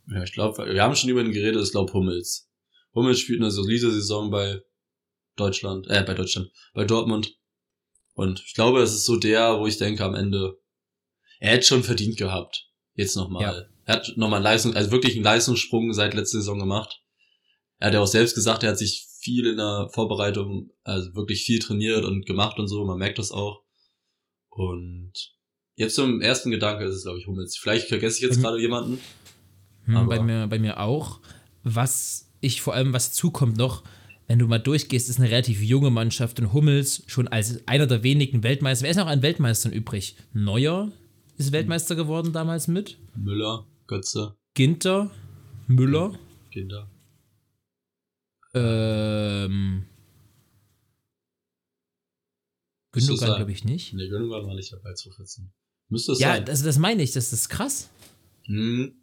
[0.08, 2.48] Ja, ich glaube, wir haben schon über ihn geredet, ich glaube Hummels.
[2.94, 4.60] Hummels spielt eine solide Saison bei
[5.36, 7.36] Deutschland, äh, bei Deutschland, bei Dortmund.
[8.14, 10.58] Und ich glaube, es ist so der, wo ich denke am Ende,
[11.40, 12.68] er hätte schon verdient gehabt.
[12.94, 13.42] Jetzt nochmal.
[13.42, 13.62] Ja.
[13.84, 17.02] Er hat nochmal einen Leistung, also wirklich einen Leistungssprung seit letzter Saison gemacht.
[17.78, 21.42] Er hat ja auch selbst gesagt, er hat sich viel in der Vorbereitung, also wirklich
[21.44, 23.62] viel trainiert und gemacht und so, man merkt das auch.
[24.50, 25.12] Und
[25.74, 27.56] jetzt zum ersten Gedanke ist es, glaube ich, Hummels.
[27.56, 29.00] Vielleicht vergesse ich jetzt Ähm, gerade jemanden.
[29.86, 31.20] Hm, Aber- bei, mir, bei mir auch.
[31.64, 33.82] Was ich vor allem, was zukommt noch,
[34.28, 38.02] wenn du mal durchgehst, ist eine relativ junge Mannschaft und Hummels schon als einer der
[38.02, 38.84] wenigen Weltmeister.
[38.84, 40.16] Wer ist noch an Weltmeistern übrig?
[40.32, 40.92] Neuer
[41.38, 42.98] ist Weltmeister geworden damals mit.
[43.16, 45.10] Müller, Götze, Ginter,
[45.66, 46.18] Müller,
[46.50, 46.90] Kinder.
[48.54, 49.86] ähm,
[52.92, 53.94] Gündogan glaube ich nicht.
[53.94, 55.50] Nee, Gündogan war nicht dabei, 2014.
[55.88, 56.48] Müsste es Ja, sein.
[56.48, 57.90] also das meine ich, das ist krass.
[58.44, 58.94] Hm.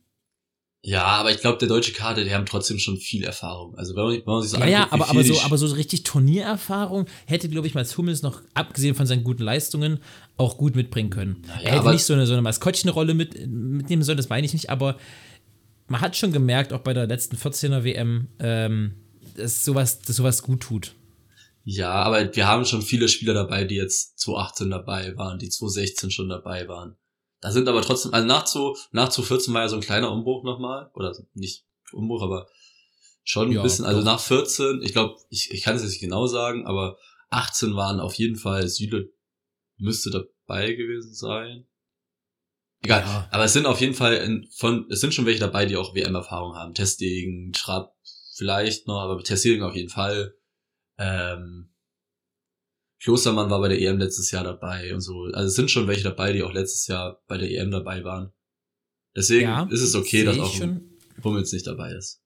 [0.82, 3.76] Ja, aber ich glaube, der deutsche Kader, die haben trotzdem schon viel Erfahrung.
[3.78, 5.58] Also wenn man, wenn man sich so Ja, ja, anguckt, wie aber, aber, so, aber
[5.58, 10.00] so richtig Turniererfahrung hätte, glaube ich, Mats Hummels noch, abgesehen von seinen guten Leistungen,
[10.38, 11.44] auch gut mitbringen können.
[11.48, 14.54] Naja, er hätte nicht so eine, so eine Maskottchenrolle mit, mitnehmen sollen, das meine ich
[14.54, 14.98] nicht, aber
[15.88, 18.94] man hat schon gemerkt, auch bei der letzten 14er WM, ähm,
[19.36, 20.96] dass sowas, dass sowas gut tut.
[21.66, 26.10] Ja, aber wir haben schon viele Spieler dabei, die jetzt 2018 dabei waren, die 2016
[26.10, 26.96] schon dabei waren.
[27.42, 30.44] Da sind aber trotzdem, also nach, zu, nach 2014 war ja so ein kleiner Umbruch
[30.44, 32.48] nochmal, oder nicht Umbruch, aber
[33.24, 34.06] schon ein Ja, bisschen, also doch.
[34.06, 36.98] nach 14, ich glaube, ich, ich kann es jetzt nicht genau sagen, aber
[37.30, 39.12] 18 waren auf jeden Fall, Süle
[39.78, 41.66] müsste dabei gewesen sein.
[42.82, 43.02] Egal.
[43.02, 43.28] Ja.
[43.32, 45.96] Aber es sind auf jeden Fall in, von, es sind schon welche dabei, die auch
[45.96, 46.74] WM-Erfahrung haben.
[46.74, 47.94] Testegen, Trapp
[48.36, 50.34] vielleicht noch, aber Testegen auf jeden Fall.
[50.98, 51.74] Ähm,
[53.02, 55.24] Klostermann war bei der EM letztes Jahr dabei und so.
[55.34, 58.32] Also es sind schon welche dabei, die auch letztes Jahr bei der EM dabei waren.
[59.16, 60.54] Deswegen Ja, ist es okay, dass auch.
[61.24, 62.22] Hummels nicht dabei ist.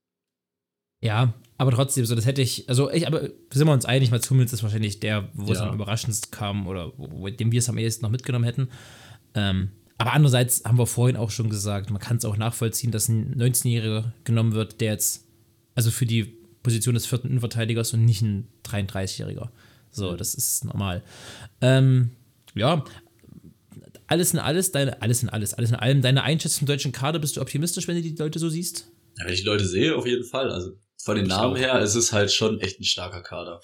[1.02, 4.30] Ja, aber trotzdem, so das hätte ich, also ich, aber sind wir uns einig, Mats
[4.30, 5.68] Hummels ist wahrscheinlich der, wo es Ja.
[5.68, 8.70] am überraschendsten kam oder wo- dem wir es am ehesten noch mitgenommen hätten.
[9.36, 13.10] Ähm, aber andererseits haben wir vorhin auch schon gesagt, man kann es auch nachvollziehen, dass
[13.10, 15.28] ein 19-Jähriger genommen wird, der jetzt,
[15.76, 16.24] also für die
[16.64, 19.50] Position des vierten Innenverteidigers und nicht ein 33-Jähriger.
[19.94, 21.04] So, das ist normal.
[21.62, 22.12] Ähm,
[22.56, 22.84] ja,
[24.08, 27.20] alles in alles, deine, alles in alles, alles in allem, deine Einschätzung zum deutschen Kader,
[27.20, 28.88] bist du optimistisch, wenn du die Leute so siehst?
[29.18, 30.52] Ja, wenn ich die Leute sehe, auf jeden Fall.
[30.52, 33.62] Also von den Ich Namen her ist es halt schon echt ein starker Kader.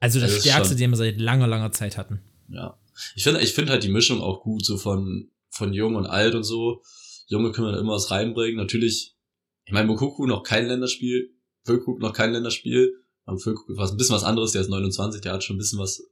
[0.00, 2.22] Also das Das ist Stärkste, den wir seit langer, langer Zeit hatten.
[2.48, 2.78] Ja.
[3.14, 6.34] Ich finde, ich finde halt die Mischung auch gut, so von, von jung und alt
[6.34, 6.82] und so.
[7.26, 8.56] Junge können dann immer was reinbringen.
[8.56, 9.16] Natürlich,
[9.64, 11.30] ich meine, Mokuku noch kein Länderspiel,
[11.64, 12.94] Füllkrug noch kein Länderspiel.
[13.28, 15.78] Aber Füllkrug war ein bisschen was anderes, der ist 29, der hat schon ein bisschen
[15.78, 16.02] was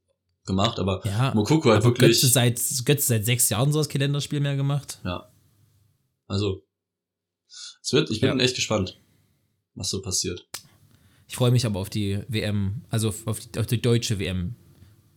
[0.44, 4.40] gemacht, aber Ja, Mokuku hat wirklich, Götze seit, Götze seit sechs Jahren so das Kalenderspiel
[4.40, 5.00] mehr gemacht.
[6.26, 6.62] also,
[7.48, 8.44] es wird, ich bin Ja.
[8.44, 9.00] echt gespannt,
[9.74, 10.46] was so passiert.
[11.26, 14.54] Ich freue mich aber auf die WM, also auf die, auf die deutsche WM.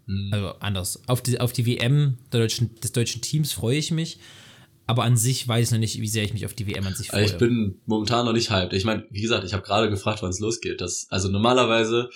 [0.05, 0.29] Hm.
[0.31, 1.01] Also anders.
[1.07, 4.19] Auf die, auf die WM deutschen, des deutschen Teams freue ich mich.
[4.89, 6.95] Aber an sich weiß ich noch nicht, wie sehr ich mich auf die WM an
[6.95, 7.19] sich freue.
[7.21, 8.73] Also ich bin momentan noch nicht hyped.
[8.73, 10.81] Ich meine, wie gesagt, ich habe gerade gefragt, wann es losgeht.
[10.81, 12.09] Das, also normalerweise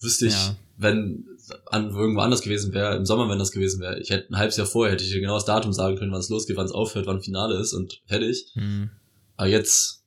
[0.00, 0.56] wüsste ich, Ja.
[0.78, 1.26] wenn
[1.66, 4.56] an irgendwo anders gewesen wäre, im Sommer, wenn das gewesen wäre, ich hätte ein halbes
[4.56, 6.72] Jahr vorher, hätte ich dir genau das Datum sagen können, wann es losgeht, wann es
[6.72, 8.46] aufhört, wann Finale ist und fertig.
[8.54, 8.88] Hm.
[9.36, 10.02] Aber jetzt,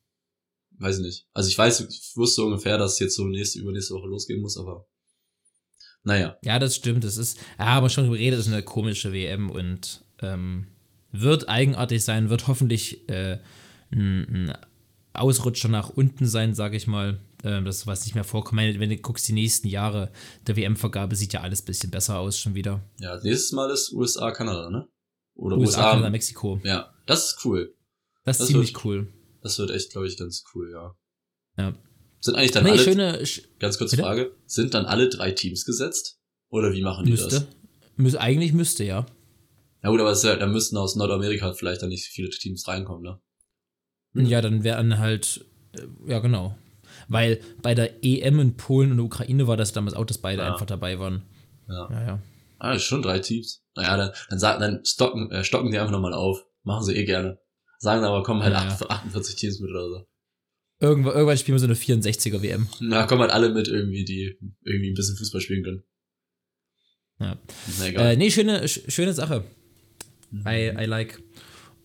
[0.79, 1.27] weiß ich nicht.
[1.33, 4.57] Also ich weiß, ich wusste ungefähr, dass es jetzt so nächste, übernächste Woche losgehen muss,
[4.57, 4.87] aber
[6.01, 6.35] naja.
[6.41, 7.03] Ja, das stimmt.
[7.03, 10.65] Das ist, ja, aber schon geredet, ist eine komische WM und ähm,
[11.21, 13.39] wird eigenartig sein, wird hoffentlich äh,
[13.91, 14.57] ein, ein
[15.13, 17.19] Ausrutscher nach unten sein, sage ich mal.
[17.43, 18.59] Ähm, das was nicht mehr vorkommt.
[18.61, 20.11] Wenn du guckst, die nächsten Jahre
[20.47, 22.81] der WM-Vergabe sieht ja alles ein bisschen besser aus schon wieder.
[22.99, 24.87] Ja, nächstes Mal ist USA, Kanada, ne?
[25.35, 25.89] Oder USA, USA.
[25.91, 26.59] Kanada, Mexiko.
[26.63, 27.75] ja, das ist cool.
[28.25, 29.13] Das ist Das ziemlich wird- cool.
[29.43, 30.95] Das wird echt, glaube ich, ganz cool, ja.
[31.57, 31.73] Ja.
[32.19, 34.01] Sind eigentlich dann Nee, alle, schöne, sch- ganz kurz Bitte?
[34.03, 36.19] Frage, sind dann alle drei Teams gesetzt?
[36.49, 37.21] Oder wie machen die das?
[37.25, 37.47] müsste.
[37.97, 39.05] Müs eigentlich müsste, ja.
[39.83, 43.03] Ja gut, aber es da müssten aus Nordamerika vielleicht dann nicht so viele Teams reinkommen,
[43.03, 43.19] ne?
[44.13, 44.25] Mhm.
[44.25, 46.57] Ja, dann wären halt, äh, ja genau.
[47.07, 50.41] Weil bei der EM in Polen und der Ukraine war das damals auch, dass beide
[50.41, 50.51] Ja.
[50.53, 51.21] einfach dabei waren.
[51.69, 51.89] Ja.
[51.91, 52.19] Ja, ja.
[52.59, 53.63] Ah, schon drei Teams.
[53.75, 56.43] Naja, dann, dann, sagen, dann stocken, äh, stocken die einfach nochmal auf.
[56.63, 57.39] Machen sie eh gerne.
[57.79, 58.61] Sagen aber, kommen halt Ja.
[58.67, 60.07] 8 48 Teams mit oder so.
[60.79, 62.67] Irgendwann, irgendwann spielen wir so eine 64er WM.
[62.79, 65.83] Na, kommen halt alle mit irgendwie, die irgendwie ein bisschen Fußball spielen können.
[67.19, 67.37] Ja.
[67.79, 68.13] Na egal.
[68.13, 69.43] Äh, nee, schöne, sch- schöne Sache.
[70.31, 70.47] Mhm.
[70.47, 71.21] I, I like.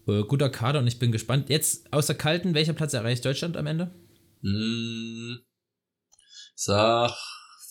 [0.06, 1.48] Äh, guter Kader und ich bin gespannt.
[1.48, 3.90] Jetzt außer Kalten, welcher Platz erreicht Deutschland am Ende?
[4.42, 5.38] Hm,
[6.54, 7.12] sag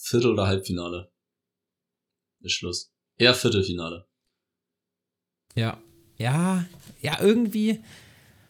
[0.04, 1.12] Viertel- oder Halbfinale.
[2.40, 2.94] Ist Schluss.
[3.18, 4.08] Eher Viertelfinale.
[5.56, 5.82] Ja.
[6.18, 6.66] Ja,
[7.02, 7.80] ja, irgendwie.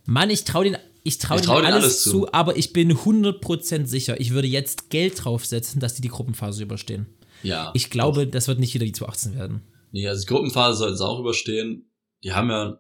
[0.05, 2.33] Mann, ich traue den, ich trau Ich denen trau alles, alles zu, zu.
[2.33, 7.07] aber ich bin 100% sicher, ich würde jetzt Geld draufsetzen, dass die die Gruppenphase überstehen.
[7.43, 7.71] Ja.
[7.73, 9.61] Ich glaube, das wird nicht wieder die 218 werden.
[9.91, 11.90] Nee, also die Gruppenphase sollten sie auch überstehen.
[12.23, 12.79] Die haben ja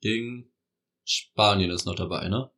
[0.00, 0.52] gegen
[1.04, 2.50] Spanien ist noch dabei, ne?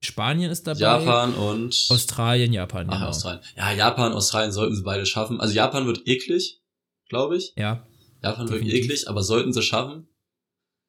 [0.00, 0.80] Spanien ist dabei.
[0.80, 2.88] Japan und Australien, Japan.
[2.90, 3.08] Ach, genau.
[3.08, 3.42] Australien.
[3.56, 5.40] Ja, Japan, Australien sollten sie beide schaffen.
[5.40, 6.60] Also Japan wird eklig,
[7.08, 7.52] glaube ich.
[7.56, 7.86] Ja,
[8.22, 8.84] Japan wird Definitiv.
[8.84, 10.08] eklig, aber sollten sie schaffen.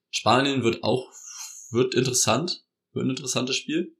[0.10, 1.12] Spanien wird auch
[1.72, 3.96] wird interessant, wird ein interessantes Spiel.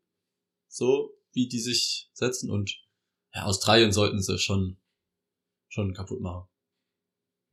[0.68, 2.76] So wie die sich setzen und
[3.34, 4.78] ja, Australien sollten sie schon
[5.68, 6.48] schon kaputt machen.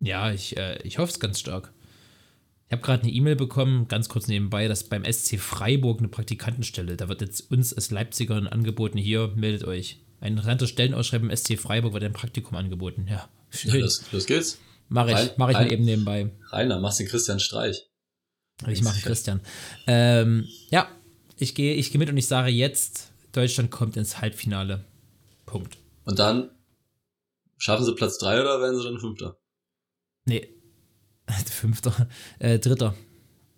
[0.01, 1.73] ja, ich, äh, ich hoffe es ganz stark.
[2.71, 6.97] Ich habe gerade eine E-Mail bekommen, ganz kurz nebenbei, dass beim SC Freiburg eine Praktikantenstelle,
[6.97, 9.99] da wird jetzt uns als Leipzigern angeboten, hier, meldet euch.
[10.21, 13.07] Ein interessanter Stellenausschreiben im SC Freiburg wird ein Praktikum angeboten.
[13.09, 13.81] Ja, Ja, schön.
[13.81, 14.61] los, los geht's.
[14.89, 16.31] Mache ich, mach ich mal eben nebenbei.
[16.53, 17.89] Rainer, machst den Christian Streich.
[18.69, 19.41] Ich mache Christian.
[19.89, 20.87] Ähm, ja,
[21.39, 24.85] ich gehe ich geh mit und ich sage jetzt, Deutschland kommt ins Halbfinale.
[25.45, 25.77] Punkt.
[26.05, 26.51] Und dann
[27.59, 29.41] schaffen sie Platz drei oder werden sie dann Fünfter?
[30.25, 30.55] Nee.
[31.51, 32.09] Fünfter.
[32.39, 32.95] Äh, dritter.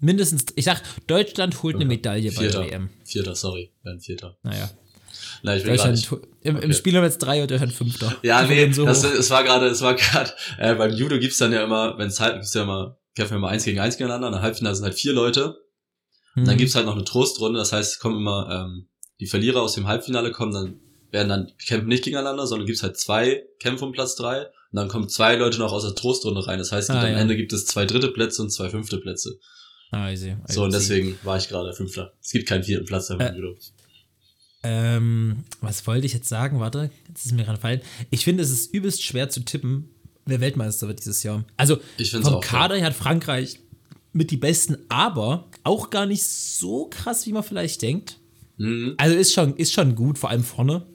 [0.01, 2.63] Mindestens, ich sag, Deutschland holt eine Medaille bei Vierter.
[2.63, 2.91] der WM.
[3.05, 4.37] Vierter, sorry, werden Vierter.
[4.43, 4.69] Naja.
[5.45, 5.77] Nein, ich will.
[5.77, 6.09] Deutschland,
[6.43, 6.73] im, im Okay.
[6.73, 8.17] Spiel haben wir jetzt drei und Deutschland Fünfter.
[8.23, 11.39] Ja, Die nee, so das, es war gerade, es war gerade, äh, beim Judo gibt's
[11.39, 13.97] dann ja immer, wenn es halt, gibt's ja immer, kämpfen wir immer eins gegen eins
[13.97, 15.57] gegeneinander, in der Halbfinale sind halt vier Leute,
[16.35, 16.59] und dann Hm.
[16.59, 18.89] gibt's halt noch eine Trostrunde, das heißt, es kommen immer, ähm,
[19.21, 20.81] die Verlierer aus dem Halbfinale kommen dann,
[21.11, 24.89] werden dann, kämpfen nicht gegeneinander, sondern gibt's halt zwei Kämpfe um Platz drei, und dann
[24.89, 27.19] kommen zwei Leute noch aus der Trostrunde rein, das heißt, Ah, am ja.
[27.19, 29.39] Ende gibt es zwei dritte Plätze und zwei fünfte Plätze.
[29.91, 30.31] Ah, I see.
[30.49, 30.79] I So, und see.
[30.79, 32.15] deswegen war ich gerade Fünfter.
[32.23, 33.57] Es gibt keinen vierten Platz da Äh, Judo.
[34.63, 36.61] Ähm, was wollte ich jetzt sagen?
[36.61, 37.81] Warte, jetzt ist mir gerade fallen.
[38.11, 39.91] Ich finde, es ist übelst schwer zu tippen,
[40.25, 41.45] wer Weltmeister wird dieses Jahr.
[41.57, 41.79] Also
[42.23, 43.59] vom auch, Kader her hat Frankreich
[44.13, 48.19] mit die besten, aber auch gar nicht so krass, wie man vielleicht denkt.
[48.57, 48.95] Mhm.
[48.99, 50.87] Also ist schon, ist schon gut, vor allem vorne.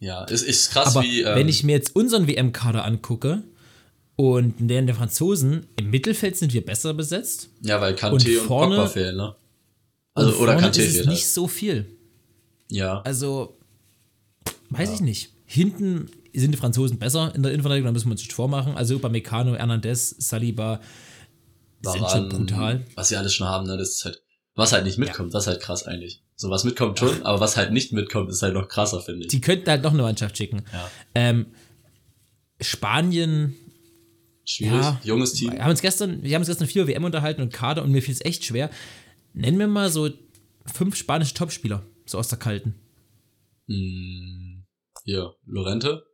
[0.00, 1.20] Ja, ist, ist krass, Aber wie.
[1.22, 3.42] Ähm, wenn ich mir jetzt unseren WM-Kader angucke
[4.16, 7.50] und den der Franzosen, im Mittelfeld sind wir besser besetzt.
[7.62, 9.36] ja, weil und Kanté und, vorne- Pogba fehlen, ne?
[10.14, 11.32] Also, und oder vorne Kanté ist fehlt nicht halt.
[11.34, 11.86] so viel.
[12.70, 13.00] Ja.
[13.02, 13.56] Also,
[14.70, 15.32] weiß ich nicht.
[15.44, 18.74] Hinten sind die Franzosen besser in der Innenverteidigung, da müssen wir uns nicht vormachen.
[18.76, 20.80] Also bei Meccano, Hernandez, Saliba
[21.82, 22.84] sind schon brutal.
[22.94, 23.76] Was sie alles schon haben, ne?
[23.76, 24.22] Das ist halt.
[24.54, 26.22] Was halt nicht mitkommt, das ist halt krass eigentlich.
[26.40, 29.28] So, was mitkommt schon, aber was halt nicht mitkommt, ist halt noch krasser, finde ich.
[29.28, 30.62] Die könnten halt noch eine Mannschaft schicken.
[30.72, 30.90] Ja.
[31.14, 31.46] Ähm,
[32.62, 33.54] Spanien,
[34.46, 34.72] Schwierig.
[34.80, 35.52] ja, Junges Team.
[35.52, 37.92] Wir haben uns gestern, wir haben uns gestern viel über WM unterhalten und Kader und
[37.92, 38.70] mir fiel es echt schwer.
[39.34, 40.08] Nennen wir mal so
[40.64, 42.74] fünf spanische Topspieler, so aus der Kalten.
[43.68, 44.64] Hm,
[45.04, 46.04] hier, Lorente,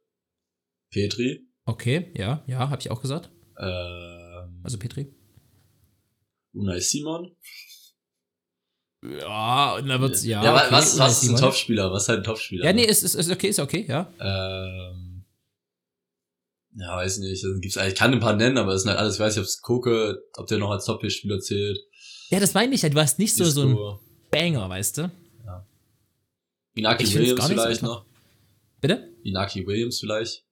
[0.90, 3.30] Petri, Okay, ja, ja, habe ich auch gesagt.
[3.60, 5.06] ähm, Also Petri.
[6.52, 7.30] Unai Simon.
[9.02, 10.42] Ja, und da wird's, ja.
[10.42, 11.36] ja okay, was, was ist ein.
[11.36, 11.92] Topspieler?
[11.92, 12.64] Was ist halt ein Topspieler?
[12.64, 12.80] Ja, ne?
[12.80, 14.10] nee, ist, ist, ist okay, ist okay, ja.
[14.18, 15.24] Ähm,
[16.76, 17.44] ja, weiß nicht.
[17.44, 19.42] Also gibt's, ich kann ein paar nennen, aber es sind halt alles, ich weiß nicht,
[19.42, 21.78] ob es Koke, ob der noch als Top-Spieler zählt.
[22.30, 23.98] Ja, das meine ich ja, du hast nicht so, so ein
[24.30, 25.10] Banger, weißt du?
[26.76, 28.04] Inaki Ich find's Williams so vielleicht noch.
[28.80, 29.10] Bitte?
[29.24, 30.44] Inaki Williams vielleicht.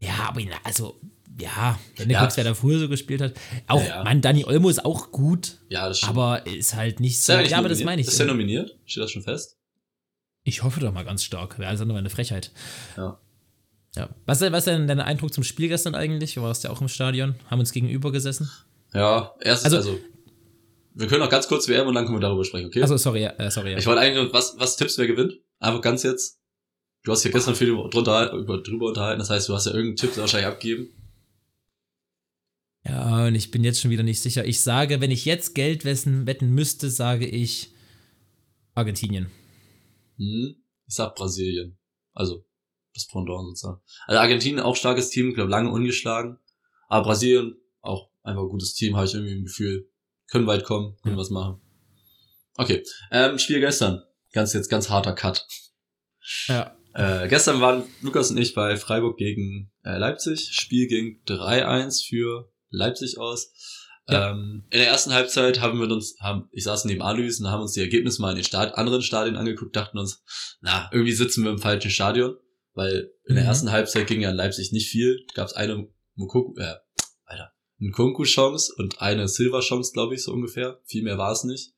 [0.00, 0.98] Ja, aber also,
[1.38, 2.20] ja, wenn du Ja.
[2.20, 3.34] guckst, wer da früher so gespielt hat.
[3.66, 4.04] Auch, Ja, ja.
[4.04, 6.10] Mann, Dani Olmo ist auch gut, Ja, das stimmt.
[6.10, 7.32] aber ist halt nicht so.
[7.34, 8.08] Ja, aber das meine ich.
[8.08, 8.76] Ist er nominiert?
[8.84, 9.56] Steht das schon fest?
[10.42, 11.58] Ich hoffe doch mal ganz stark.
[11.58, 12.50] Wäre alles andere wäre eine Frechheit.
[12.96, 13.20] Ja.
[13.96, 14.08] Ja.
[14.26, 16.34] Was, was ist denn dein Eindruck zum Spiel gestern eigentlich?
[16.34, 18.50] Du warst ja auch im Stadion, haben uns gegenüber gesessen.
[18.94, 19.98] Ja, erst, Also- also,
[20.94, 22.82] wir können noch ganz kurz WM und dann können wir darüber sprechen, okay?
[22.82, 23.72] Also sorry, äh, sorry.
[23.72, 23.78] Ja.
[23.78, 25.34] Ich wollte eigentlich, nur- was, was tippst wer gewinnt?
[25.58, 26.38] Einfach ganz jetzt.
[27.02, 29.96] Du hast ja gestern viel drunter, über, drüber unterhalten, das heißt, du hast ja irgendeinen
[29.96, 30.88] Tipp wahrscheinlich abgegeben.
[32.84, 34.44] Ja, und ich bin jetzt schon wieder nicht sicher.
[34.44, 37.72] Ich sage, wenn ich jetzt Geld wessen, wetten müsste, sage ich
[38.74, 39.26] Argentinien.
[40.16, 41.78] Hm, ich sag Brasilien.
[42.14, 42.44] Also,
[42.94, 43.80] das Pendant sozusagen.
[44.06, 46.38] Also Argentinien auch starkes Team, glaube lange ungeschlagen.
[46.88, 49.88] Aber Brasilien auch einfach ein gutes Team, habe ich irgendwie im Gefühl.
[50.28, 51.20] Können weit kommen, können Ja.
[51.20, 51.60] was machen.
[52.56, 54.02] Okay, ähm, Spiel gestern.
[54.32, 55.46] Ganz jetzt ganz harter Cut.
[56.46, 56.76] Ja.
[56.94, 60.48] Äh, gestern waren Lukas und ich bei Freiburg gegen äh, Leipzig.
[60.52, 63.52] Spiel ging 3-1 für Leipzig aus.
[64.08, 64.30] Ja.
[64.30, 67.62] Ähm, in der ersten Halbzeit haben wir uns, haben, ich saß neben Alois und haben
[67.62, 70.22] uns die Ergebnisse mal in den Stad anderen Stadien angeguckt, dachten uns,
[70.60, 72.36] na, irgendwie sitzen wir im falschen Stadion,
[72.74, 73.48] weil in der Mhm.
[73.50, 75.24] ersten Halbzeit ging ja in Leipzig nicht viel.
[75.34, 76.74] Gab es eine Mukoku, äh,
[77.24, 80.80] Alter, eine Kunku-Chance und eine Silver-Chance, glaube ich, so ungefähr.
[80.84, 81.74] Viel mehr war es nicht.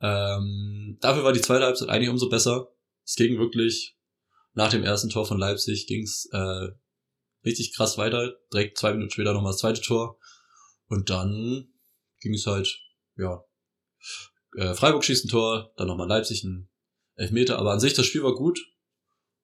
[0.00, 2.68] Ähm, dafür war die zweite Halbzeit eigentlich umso besser.
[3.04, 3.96] Es ging wirklich
[4.52, 6.68] nach dem ersten Tor von Leipzig ging's äh,
[7.46, 8.34] richtig krass weiter.
[8.52, 10.18] Direkt zwei Minuten später nochmal das zweite Tor.
[10.88, 11.68] Und dann
[12.20, 12.80] ging es halt,
[13.16, 13.44] ja,
[14.56, 16.68] äh, Freiburg schießt ein Tor, dann nochmal Leipzig ein
[17.14, 17.58] Elfmeter.
[17.58, 18.60] Aber an sich, das Spiel war gut.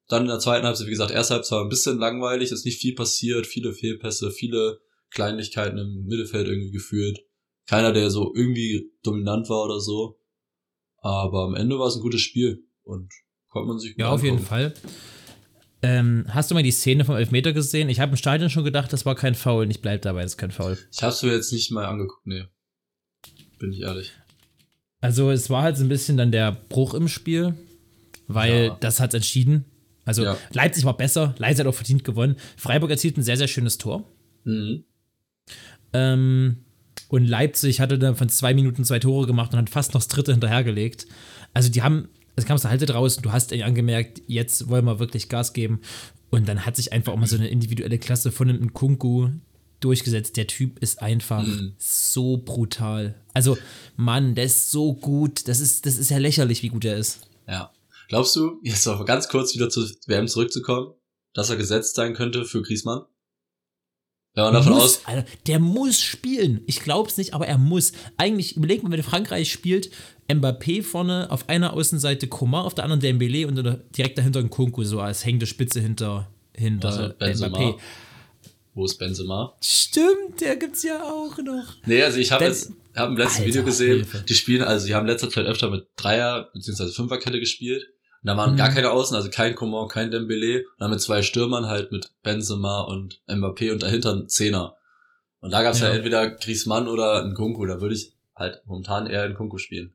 [0.08, 2.80] Dann in der zweiten Halbzeit, wie gesagt, erste Halbzeit war ein bisschen langweilig, ist nicht
[2.80, 7.20] viel passiert, viele Fehlpässe, viele Kleinigkeiten im Mittelfeld irgendwie gefühlt.
[7.66, 10.18] Keiner, der so irgendwie dominant war oder so.
[10.98, 13.12] Aber am Ende war es ein gutes Spiel und
[13.48, 14.48] konnte man sich gut Ja, auf jeden angucken.
[14.48, 14.74] Fall.
[15.84, 17.88] Ähm, hast du mal die Szene vom Elfmeter gesehen?
[17.88, 19.64] Ich habe im Stadion schon gedacht, das war kein Foul.
[19.64, 20.78] und Ich bleib dabei, das ist kein Foul.
[20.92, 22.44] Ich hab's mir jetzt nicht mal angeguckt, nee.
[23.58, 24.12] Bin ich ehrlich.
[25.00, 27.54] Also es war halt so ein bisschen dann der Bruch im Spiel,
[28.28, 28.76] weil Ja.
[28.80, 29.64] das hat entschieden.
[30.04, 30.36] Also Ja.
[30.52, 32.36] Leipzig war besser, Leipzig hat auch verdient gewonnen.
[32.56, 34.08] Freiburg erzielt ein sehr, sehr schönes Tor.
[34.44, 34.84] Mhm.
[35.92, 36.64] Ähm,
[37.08, 40.08] und Leipzig hatte dann von zwei Minuten zwei Tore gemacht und hat fast noch das
[40.08, 41.06] dritte hinterhergelegt.
[41.52, 44.84] Also die haben, es kam aus der Halte raus du hast eigentlich angemerkt, jetzt wollen
[44.84, 45.80] wir wirklich Gas geben.
[46.30, 49.28] Und dann hat sich einfach auch mal so eine individuelle Klasse von einem Kunku
[49.80, 50.36] durchgesetzt.
[50.38, 51.74] Der Typ ist einfach Mhm.
[51.78, 53.16] so brutal.
[53.34, 53.58] Also,
[53.96, 55.46] Mann, der ist so gut.
[55.48, 57.20] Das ist, das ist ja lächerlich, wie gut er ist.
[57.46, 57.70] Ja.
[58.08, 60.92] Glaubst du, jetzt noch ganz kurz wieder zu WM zurückzukommen,
[61.34, 63.02] dass er gesetzt sein könnte für Griezmann?
[64.34, 66.62] Wenn man davon muss, aus, Alter, der muss spielen.
[66.66, 67.92] Ich glaub's nicht, aber er muss.
[68.16, 69.90] Eigentlich, überleg mal, wenn Frankreich spielt,
[70.34, 73.56] Mbappé vorne, auf einer Außenseite Coman, auf der anderen Dembélé und
[73.96, 77.58] direkt dahinter ein Kunku, so als hängende Spitze hinter, hinter Also Benzema.
[77.58, 77.78] Mbappé.
[78.74, 79.54] wo ist Benzema?
[79.62, 81.64] Stimmt, der gibt's ja auch noch.
[81.86, 84.24] Nee, also ich habe jetzt, hab im letzten Alter, Video gesehen, Hilfe.
[84.28, 86.88] die spielen, also die haben in letzter Zeit öfter mit Dreier- bzw.
[86.92, 87.84] Fünferkette gespielt.
[88.22, 88.74] Und da waren gar Mhm.
[88.74, 90.60] keine Außen, also kein Coman, kein Dembele.
[90.60, 94.76] Und dann mit zwei Stürmern halt mit Benzema und Mbappé und dahinter ein Zehner.
[95.40, 95.88] Und da gab's ja.
[95.88, 95.94] Ja.
[95.94, 97.66] entweder Griezmann oder ein Kunku.
[97.66, 99.92] Da würde ich halt momentan eher in Kunku spielen.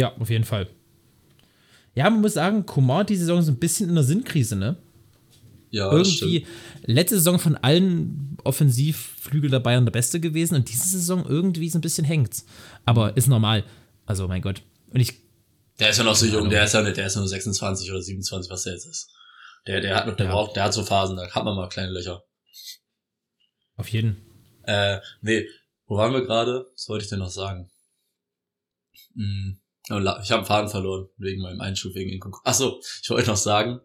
[0.00, 0.66] Ja, auf jeden Fall.
[1.94, 4.76] Ja, man muss sagen, Kumar die Saison ist ein bisschen in der Sinnkrise, ne?
[5.70, 6.46] Ja, irgendwie
[6.86, 11.78] letzte Saison von allen Offensivflügel der Bayern der beste gewesen und diese Saison irgendwie so
[11.78, 12.46] ein bisschen hängt's.
[12.86, 13.62] Aber ist normal.
[14.06, 14.62] Also, mein Gott.
[14.92, 15.12] Und ich,
[15.78, 18.00] Der ist ja noch so jung, der ist ja nicht, der ist nur 26 oder
[18.02, 19.10] 27, was der jetzt ist.
[19.66, 20.32] Der, der hat noch, der Ja.
[20.32, 22.24] braucht, der hat so Phasen, da hat man mal kleine Löcher.
[23.76, 24.16] auf jeden.
[24.64, 25.46] Äh, nee,
[25.86, 26.66] wo waren wir gerade?
[26.72, 27.70] Was wollte ich denn noch sagen?
[29.14, 32.40] Hm, ich habe einen Faden verloren, wegen meinem Einschub, wegen Nkunku.
[32.44, 33.80] Ach so, ich wollte noch sagen,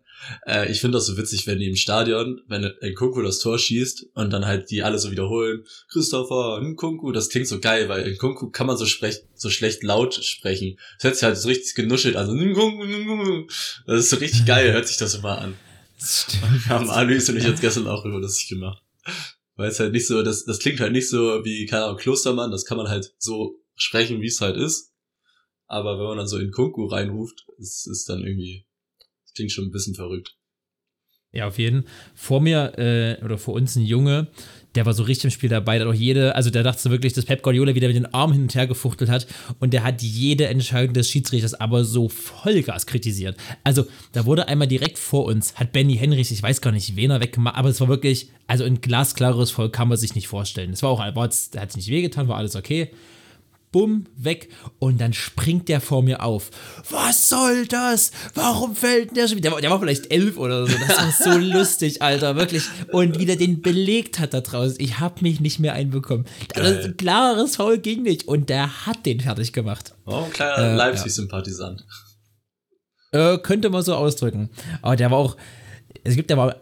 [0.45, 4.07] äh, ich finde das so witzig, wenn die im Stadion, wenn Nkunku das Tor schießt
[4.13, 8.49] und dann halt die alle so wiederholen, Christopher, Nkunku, das klingt so geil, weil Nkunku
[8.51, 10.77] kann man so, sprech, so schlecht laut sprechen.
[10.97, 13.47] Das hört sich halt so richtig genuschelt, also Nkunku, Nkunku.
[13.87, 15.55] Das ist so richtig geil, hört sich das immer an.
[16.69, 18.83] haben Alois und ich jetzt gestern auch über lustig gemacht.
[19.55, 22.51] Weil es halt nicht so, das, das klingt halt nicht so wie, keine Ahnung, Klostermann,
[22.51, 24.91] das kann man halt so sprechen, wie es halt ist.
[25.67, 28.65] Aber wenn man dann so in Kunku reinruft, ist ist dann irgendwie,
[29.23, 30.37] das klingt schon ein bisschen verrückt.
[31.35, 31.83] Ja, auf jeden.
[32.13, 34.27] Vor mir, äh, oder vor uns ein Junge,
[34.75, 37.11] der war so richtig im Spiel dabei, der hat auch jede, also der dachte wirklich,
[37.11, 39.27] dass Pep Guardiola wieder mit den Armen hin und her gefuchtelt hat
[39.59, 43.35] und der hat jede Entscheidung des Schiedsrichters aber so Vollgas kritisiert.
[43.65, 47.11] Also, da wurde einmal direkt vor uns, hat Benny Henrichs, ich weiß gar nicht, wen
[47.11, 50.71] er weggemacht, aber es war wirklich, also ein glasklares Voll kann man sich nicht vorstellen.
[50.71, 52.91] Es war auch, war hat sich nicht wehgetan, war alles okay.
[53.75, 54.47] Bumm, weg.
[54.79, 56.49] Und dann springt der vor mir auf.
[56.89, 58.11] Was soll das?
[58.33, 59.51] Warum fällt der schon wieder?
[59.59, 60.73] Der, war- vielleicht elf oder so.
[60.87, 62.63] Das war so lustig, Alter, wirklich.
[62.93, 64.77] Und wie der den belegt hat da draußen.
[64.79, 66.23] Ich hab mich nicht mehr einbekommen.
[66.53, 68.29] Also, ein klares Foul ging nicht.
[68.29, 69.93] Und der hat den fertig gemacht.
[70.05, 71.85] Oh, ein kleiner Äh, Leipzig-Sympathisant.
[73.11, 74.51] Äh, könnte man so ausdrücken.
[74.81, 75.35] Aber der war auch,
[76.05, 76.55] es gibt, der war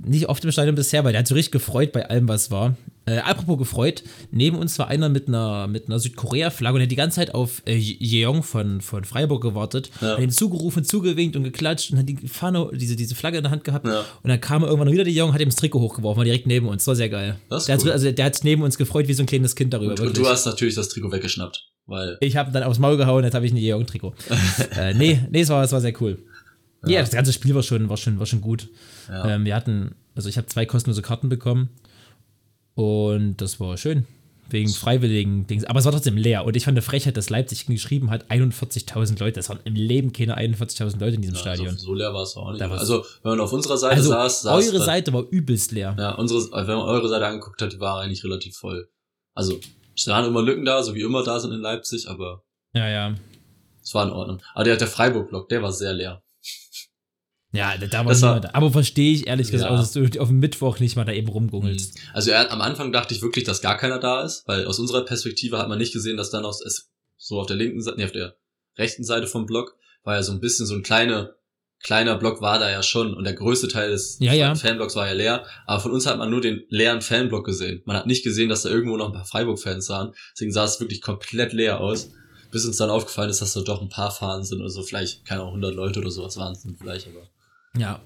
[0.00, 2.76] nicht oft im Stadion bisher, weil der hat so richtig gefreut bei allem, was war.
[3.08, 6.90] Äh, apropos gefreut, neben uns war einer mit einer, mit einer Südkorea-Flagge und der hat
[6.90, 9.90] die ganze Zeit auf äh, Jeong von, von Freiburg gewartet.
[10.00, 10.16] Ja.
[10.16, 13.52] Hat ihm zugerufen, zugewinkt und geklatscht und hat die Fahne, diese, diese Flagge in der
[13.52, 13.86] Hand gehabt.
[13.86, 14.00] Ja.
[14.24, 16.66] Und dann kam irgendwann wieder der Jeong, hat ihm das Trikot hochgeworfen, war direkt neben
[16.66, 16.82] uns.
[16.82, 17.36] Das war sehr geil.
[17.48, 17.92] Das der, hat, cool.
[17.92, 19.92] also, der hat neben uns gefreut wie so ein kleines Kind darüber.
[19.92, 23.22] Und, und du hast natürlich das Trikot weggeschnappt, weil, Ich habe dann aufs Maul gehauen,
[23.22, 24.14] jetzt habe ich ein Jeong-Trikot.
[24.76, 26.18] äh, nee, nee, es war, es war sehr cool.
[26.84, 28.68] Ja, das ganze Spiel war schon, war schon, war schon gut.
[29.08, 29.34] Ja.
[29.34, 31.70] Ähm, wir hatten, also ich habe zwei kostenlose Karten bekommen
[32.76, 34.06] und das war schön.
[34.48, 35.64] Wegen freiwilligen Dings.
[35.64, 36.44] Aber es war trotzdem leer.
[36.44, 39.32] Und ich fand eine Frechheit, dass Leipzig geschrieben hat, 41.000 Leute.
[39.40, 41.66] Das waren im Leben keine 41.000 Leute in diesem Stadion.
[41.66, 42.62] also, so leer war es auch nicht.
[42.62, 45.96] Also, wenn man auf unserer Seite Also, saß, saß eure da- Seite war übelst leer.
[45.98, 48.88] Ja, unsere, wenn man eure Seite angeguckt hat, die war eigentlich relativ voll.
[49.34, 49.58] Also,
[49.96, 53.14] es waren immer Lücken da, so wie immer da sind in Leipzig, aber Ja, ja.
[53.82, 54.38] es war in Ordnung.
[54.54, 56.22] Aber der, der Freiburg-Block, der war sehr leer.
[57.56, 58.50] Ja, da- war Das war- da.
[58.52, 59.76] Aber verstehe ich ehrlich gesagt, Ja.
[59.76, 61.98] auch, dass du auf dem Mittwoch nicht mal da eben rumgungelst.
[62.12, 65.04] Also er, am Anfang dachte ich wirklich, dass gar keiner da ist, weil aus unserer
[65.04, 68.04] Perspektive hat man nicht gesehen, dass da noch es so auf der linken Seite, nee,
[68.04, 68.36] auf der
[68.78, 71.30] rechten Seite vom Block war ja so ein bisschen so ein kleiner
[71.82, 74.54] kleiner Block war da ja schon und der größte Teil des Ja, ja.
[74.54, 77.82] Fanblocks war ja leer, aber von uns hat man nur den leeren Fanblock gesehen.
[77.84, 80.80] Man hat nicht gesehen, dass da irgendwo noch ein paar Freiburg-Fans waren, deswegen sah es
[80.80, 82.10] wirklich komplett leer aus,
[82.50, 85.26] bis uns dann aufgefallen ist, dass da doch ein paar Fahnen sind oder so, vielleicht,
[85.26, 87.28] keine Ahnung, 100 Leute oder sowas waren es dann vielleicht, aber
[87.78, 88.00] Ja.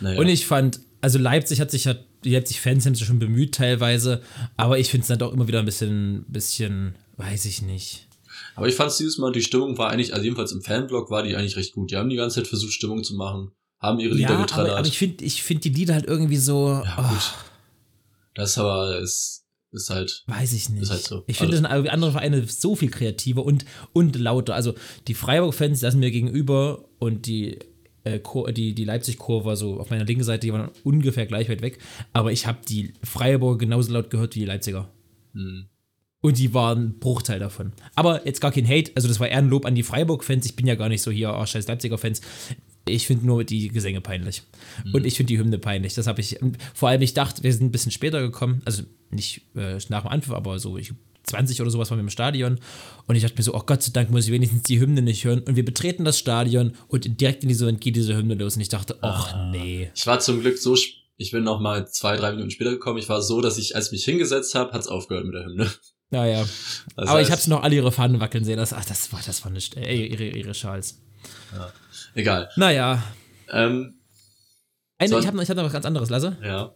[0.00, 0.18] naja.
[0.18, 4.22] Und ich fand, also Leipzig hat sich ja, die Leipzig-Fans haben sich schon bemüht teilweise,
[4.56, 8.06] aber ich finde es dann doch immer wieder ein bisschen, bisschen, weiß ich nicht.
[8.54, 11.36] Aber ich fand dieses Mal, die Stimmung war eigentlich, also jedenfalls im Fanblock war die
[11.36, 11.90] eigentlich recht gut.
[11.90, 14.78] Die haben die ganze Zeit versucht, Stimmung zu machen, haben ihre Lieder Ja, aber, getrellert.
[14.78, 17.34] aber ich finde ich find die Lieder halt irgendwie so, ja, oh, gut.
[18.34, 20.82] Das aber ist, ist halt, weiß ich nicht.
[20.82, 21.24] Ist halt so.
[21.26, 24.54] Ich finde, irgendwie andere Vereine so viel kreativer und, und lauter.
[24.54, 24.74] Also
[25.06, 27.58] die Freiburg-Fans saßen mir gegenüber und die,
[28.06, 31.62] äh, die, die Leipzig-Kurve war so auf meiner linken Seite, die waren ungefähr gleich weit
[31.62, 31.78] weg.
[32.12, 34.88] Aber ich habe die Freiburger genauso laut gehört wie die Leipziger.
[35.34, 35.66] hm,
[36.22, 37.72] Und die waren ein Bruchteil davon.
[37.94, 40.46] Aber jetzt gar kein Hate, also das war eher ein Lob an die Freiburg-Fans.
[40.46, 42.20] Ich bin ja gar nicht so hier, oh, scheiß Leipziger-Fans.
[42.88, 44.42] Ich finde nur die Gesänge peinlich.
[44.92, 45.94] Und ich finde die Hymne peinlich.
[45.94, 46.38] Das habe ich,
[46.72, 50.10] vor allem ich dachte, wir sind ein bisschen später gekommen, also nicht äh, nach dem
[50.10, 50.92] Anpfiff, aber so ich,
[51.26, 52.58] 20 oder sowas waren wir im Stadion.
[53.06, 55.24] Und ich dachte mir so, oh Gott sei Dank muss ich wenigstens die Hymne nicht
[55.24, 55.40] hören.
[55.40, 58.54] Und wir betreten das Stadion und direkt in diese Moment geht diese Hymne los.
[58.56, 59.90] Und ich dachte, ach nee.
[59.94, 60.74] ich war zum Glück so,
[61.18, 62.98] ich bin noch mal zwei, drei Minuten später gekommen.
[62.98, 65.70] Ich war so, dass ich, als ich mich hingesetzt habe, hat's aufgehört mit der Hymne.
[66.10, 66.44] Naja.
[66.96, 68.58] Das aber ich heißt- habe sie noch alle ihre Fahnen wackeln sehen.
[68.58, 71.00] Das, ach, das war, das war nicht, äh, ihre, ihre Schals.
[72.14, 72.48] Egal.
[72.56, 73.02] Naja.
[73.50, 73.94] Ähm,
[74.98, 76.36] Eine, So- ich habe noch, ich hab noch was ganz anderes, Lasse.
[76.44, 76.72] ja.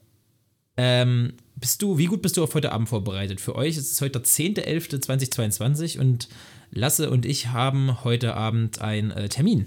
[0.77, 3.41] Ähm, bist du, wie gut bist du auf heute Abend vorbereitet?
[3.41, 6.29] Für euch ist es heute der 10.11.2022 und
[6.71, 9.67] Lasse und ich haben heute Abend einen äh, Termin.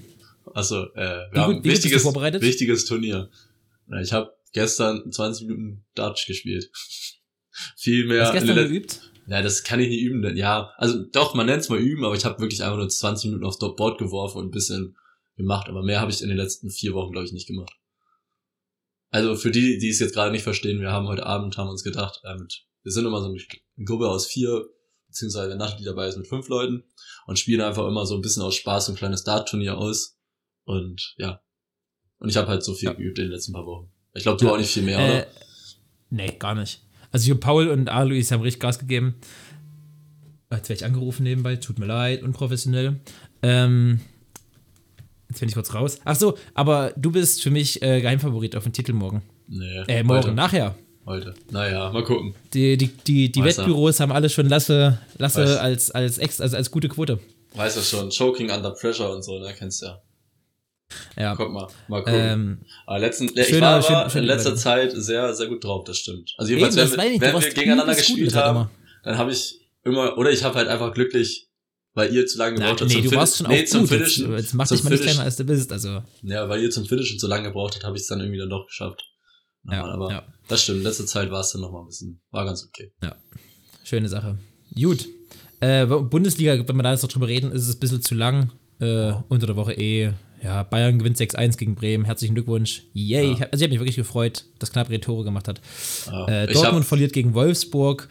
[0.54, 3.30] Also, äh, wir Wie haben gut- wichtiges, wichtiges Turnier.
[4.02, 6.72] Ich habe gestern 20 Minuten Dutch gespielt.
[7.78, 8.24] Viel mehr.
[8.24, 9.12] Hast du gestern geübt?
[9.28, 12.04] Ja, das kann ich nicht üben, denn ja, also doch, man nennt es mal üben,
[12.04, 14.98] aber ich habe wirklich einfach nur 20 Minuten aufs Board geworfen und ein bisschen
[15.38, 17.72] gemacht, aber mehr habe ich in den letzten vier Wochen, glaube ich, nicht gemacht.
[19.14, 21.84] Also für die, die es jetzt gerade nicht verstehen, wir haben heute Abend, haben uns
[21.84, 24.66] gedacht, äh, mit, wir sind immer so eine Gruppe aus vier,
[25.08, 26.84] beziehungsweise Nacht dabei ist mit fünf Leuten
[27.28, 30.18] und spielen einfach immer so ein bisschen aus Spaß so ein kleines Dart-Turnier aus
[30.64, 31.42] und ja.
[32.18, 32.94] Und ich habe halt so viel Ja.
[32.94, 33.92] geübt in den letzten paar Wochen.
[34.16, 34.54] Ich glaube, du Ja.
[34.54, 35.28] auch nicht viel mehr, Äh, oder?
[36.10, 36.82] nee, gar nicht.
[37.12, 39.14] Also hier Paul und Alois haben richtig Gas gegeben.
[40.52, 43.00] Jetzt werde ich angerufen nebenbei, tut mir leid, unprofessionell.
[43.44, 44.00] Ähm,
[45.34, 46.00] jetzt bin ich kurz raus.
[46.06, 49.22] Ach so, aber du bist für mich äh, Geheimfavorit auf den Titel morgen.
[49.48, 50.76] Nee, Äh, morgen, heute, nachher.
[51.06, 51.34] heute.
[51.52, 52.34] Naja, mal gucken.
[52.54, 53.64] Die, die, die, die Weiß er.
[53.66, 55.58] Wettbüros haben alle schon Lasse, Lasse Weiß.
[55.58, 57.20] als, als, ex, also als gute Quote.
[57.56, 60.02] Weißt du schon, Choking under pressure und so, ne, kennst du ja.
[61.18, 61.36] Ja.
[61.36, 62.14] Guck mal, mal gucken.
[62.20, 64.56] Ähm, aber letzten, ich schöner- war aber schön- schön in letzter.
[64.56, 66.34] Zeit sehr, sehr gut drauf, das stimmt.
[66.38, 68.70] Also eben, jedenfalls, das wenn, ich, wir- wenn wir gegeneinander gespielt haben,
[69.04, 71.48] dann habe ich immer, oder ich habe halt einfach glücklich,
[71.94, 72.90] weil ihr zu lange gebraucht habt.
[72.92, 73.92] nee, zum du warst schon auch nee, zum gut.
[73.92, 74.34] Jetzt, Finishen.
[74.38, 75.72] jetzt mach zum dich mal nicht kleiner, als du bist.
[75.72, 78.40] Also, Ja, weil ihr zum Finishen zu lange gebraucht habt, habe ich es dann irgendwie
[78.40, 79.04] dann doch geschafft.
[79.66, 80.24] Ja, Nochmal, aber ja.
[80.50, 82.92] das stimmt, in letzter Zeit war es dann nochmal ein bisschen, war ganz okay.
[83.84, 84.38] schöne Sache.
[84.76, 85.08] Gut.
[85.62, 88.52] Äh, Bundesliga, wenn wir da jetzt noch drüber reden, ist es ein bisschen zu lang.
[88.80, 90.12] Äh, unter der Woche eh.
[90.44, 92.04] Ja, Bayern gewinnt 6-1 gegen Bremen.
[92.04, 92.84] Herzlichen Glückwunsch.
[92.92, 93.28] Yay.
[93.28, 93.32] Ja.
[93.34, 95.62] Ich hab, also ich habe mich wirklich gefreut, dass Knapp Tore gemacht hat.
[96.08, 98.10] Ja, Äh, Dortmund verliert gegen Wolfsburg.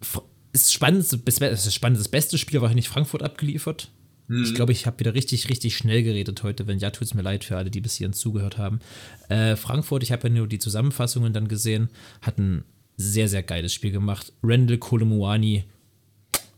[0.00, 0.22] F-
[0.56, 2.00] Ist spannend, das ist spannend.
[2.00, 3.90] Das beste Spiel war nicht Frankfurt abgeliefert.
[4.28, 6.66] hm, Ich glaube, ich habe wieder richtig, richtig schnell geredet heute.
[6.66, 8.80] Wenn ja, tut es mir leid für alle, die bis hierhin zugehört haben.
[9.28, 11.90] Äh, Frankfurt, ich habe ja nur die Zusammenfassungen dann gesehen,
[12.22, 12.64] hat ein
[12.96, 14.32] sehr, sehr geiles Spiel gemacht.
[14.42, 15.64] Randall Kolomuani,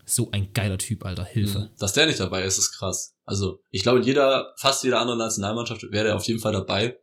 [0.05, 1.25] so ein geiler Typ, Alter.
[1.25, 1.69] Hilfe.
[1.77, 3.15] dass der nicht dabei ist, ist krass.
[3.25, 6.97] Also, ich glaube, in jeder, fast jeder anderen Nationalmannschaft wäre der auf jeden Fall dabei.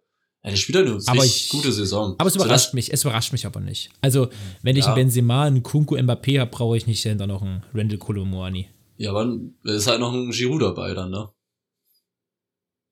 [0.47, 2.15] Ja, der spielt halt eine Aber ich- gute Saison.
[2.19, 3.91] Aber es So, überrascht das- mich, es überrascht mich aber nicht.
[4.01, 4.29] Also,
[4.63, 4.93] wenn ich Ja.
[4.95, 8.69] einen Benzema, einen Kunku, Mbappé habe, brauche ich nicht dann noch einen Randall Kolomuani.
[8.97, 11.29] Ja, aber ist halt noch ein Giroud dabei dann, ne?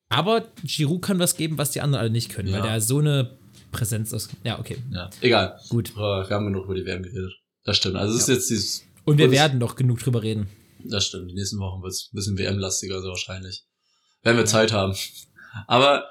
[0.09, 2.57] Aber Giroud kann was geben, was die anderen alle nicht können, Ja.
[2.57, 3.38] weil der so eine
[3.72, 4.30] Präsenz ist.
[4.44, 5.11] Ja, okay, Ja.
[5.20, 5.59] Egal.
[5.68, 5.96] gut.
[5.96, 7.32] Wir haben genug über die WM geredet.
[7.64, 7.96] Das stimmt.
[7.96, 8.82] Also es ist jetzt dieses.
[9.05, 10.48] Und wir werden noch genug drüber reden.
[10.84, 11.30] Das stimmt.
[11.30, 13.64] Die nächsten Wochen wird es ein bisschen WM-lastiger, so wahrscheinlich.
[14.22, 14.94] Wenn wir Zeit haben.
[15.66, 16.05] Aber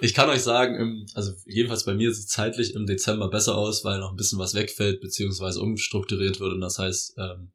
[0.00, 3.84] ich kann euch sagen, also jedenfalls bei mir sieht es zeitlich im Dezember besser aus,
[3.84, 6.52] weil noch ein bisschen was wegfällt, beziehungsweise umstrukturiert wird.
[6.52, 7.50] Und das heißt, ähm,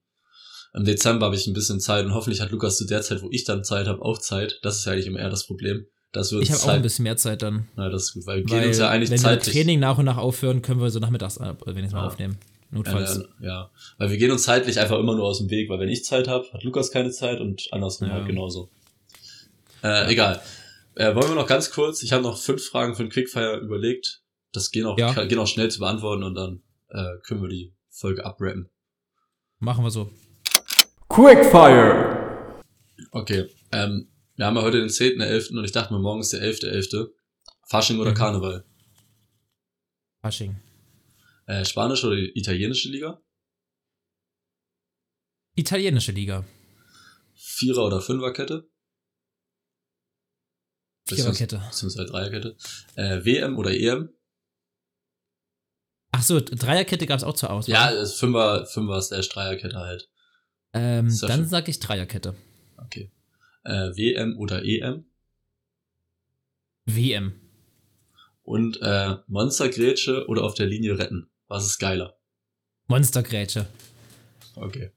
[0.74, 3.30] im Dezember habe ich ein bisschen Zeit und hoffentlich hat Lukas zu der Zeit, wo
[3.32, 4.60] ich dann Zeit habe, auch Zeit.
[4.62, 5.86] Das ist ja eigentlich immer eher das Problem.
[6.12, 7.68] Dass wir Ich habe auch ein bisschen mehr Zeit dann.
[7.76, 9.56] Na, das ist gut, weil wir gehen Weil, uns ja eigentlich wenn wir zeitlich.
[9.56, 12.08] Training nach und nach aufhören, können wir so nachmittags, äh, wenn ich mal Ja.
[12.08, 12.38] aufnehmen.
[12.72, 13.24] Ja, Notfalls.
[13.42, 15.90] ja, ja, weil wir gehen uns zeitlich einfach immer nur aus dem Weg, weil wenn
[15.90, 18.14] ich Zeit habe, hat Lukas keine Zeit und andersrum Ja.
[18.16, 18.70] halt genauso.
[19.84, 20.40] Äh, egal.
[21.00, 24.22] Äh, wollen wir noch ganz kurz, ich habe noch fünf Fragen den Quickfire überlegt.
[24.52, 25.14] Das gehen auch, Ja.
[25.14, 28.70] kann- gehen auch schnell zu beantworten und dann äh, können wir die Folge abrappen.
[29.60, 30.12] Machen wir so.
[31.08, 32.60] Quickfire.
[33.12, 33.47] Okay.
[33.72, 35.58] Ähm, wir haben ja heute den 10.11.
[35.58, 37.08] und ich dachte mir, morgen ist der 11.11.
[37.70, 38.16] Fasching oder Mhm.
[38.16, 38.66] Karneval?
[40.22, 40.60] Fasching.
[41.45, 43.22] Äh, spanische oder italienische Liga?
[45.56, 46.45] Italienische Liga.
[47.36, 48.68] Vierer- oder Fünferkette?
[51.16, 51.62] Viererkette.
[51.70, 52.55] Beziehungsweise Dreierkette.
[52.95, 54.10] Äh, WM oder EM?
[56.12, 57.74] Ach so, Dreierkette gab es auch zur Auswahl.
[57.74, 60.10] Ja, es ist Fünfer, Fünfer slash Dreierkette halt.
[60.74, 62.36] ähm, dann schon- sage ich Dreierkette.
[62.78, 63.12] Okay.
[63.64, 65.05] Äh, WM oder EM?
[66.86, 67.34] WM.
[68.43, 71.30] Und äh, Monstergrätsche oder auf der Linie retten?
[71.47, 72.18] Was ist geiler?
[72.88, 73.68] Monstergrätsche.
[74.55, 74.91] Okay.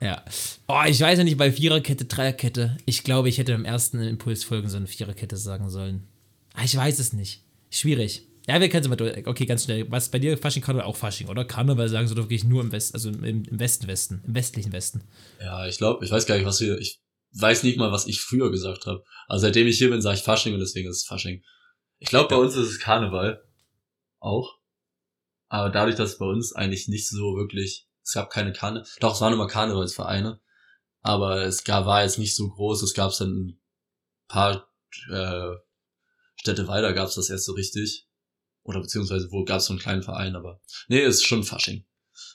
[0.00, 0.24] Ja.
[0.68, 2.76] Oh, ich weiß ja nicht, bei Viererkette, Dreierkette.
[2.86, 6.06] Ich glaube, ich hätte im ersten Impuls folgen sollen, Viererkette sagen sollen.
[6.54, 7.42] Ah, ich weiß es nicht.
[7.70, 8.22] Schwierig.
[8.46, 9.26] Ja, wir können es mal durch.
[9.26, 9.90] Okay, ganz schnell.
[9.90, 11.44] Was bei dir Fasching, Karneval auch Fasching, oder?
[11.44, 14.72] Karneval sagen sie doch wirklich nur im Westen, also im, im Westen, Westen, im westlichen
[14.72, 15.02] Westen.
[15.40, 16.78] Ja, ich glaube, ich weiß gar nicht, was wir.
[16.78, 17.00] Ich
[17.32, 19.04] weiß nicht mal, was ich früher gesagt habe.
[19.26, 21.42] Also seitdem ich hier bin, sage ich Fasching und deswegen ist es Fasching.
[21.98, 23.42] Ich glaube, bei uns ist es Karneval.
[24.18, 24.58] Auch.
[25.48, 27.87] Aber dadurch, dass bei uns eigentlich nicht so wirklich.
[28.08, 28.84] Es gab keine Karne.
[29.00, 30.40] Doch, es waren immer Karnevalsvereine.
[31.02, 32.82] Aber es gab, war jetzt nicht so groß.
[32.82, 33.60] Es gab dann ein
[34.28, 34.66] paar
[35.10, 35.50] äh,
[36.36, 38.08] Städte weiter gab es das erst so richtig.
[38.62, 40.62] Oder beziehungsweise wo gab es so einen kleinen Verein, aber.
[40.88, 41.84] Nee, ist schon Fasching.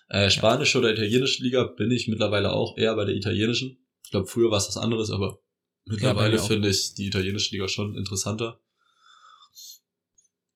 [0.10, 3.84] Äh, spanische oder italienische Liga bin ich mittlerweile auch eher bei der italienischen.
[4.04, 5.40] Ich glaube, früher war es was anderes, aber
[5.86, 6.48] mittlerweile auch.
[6.48, 8.62] finde ich die italienische Liga schon interessanter.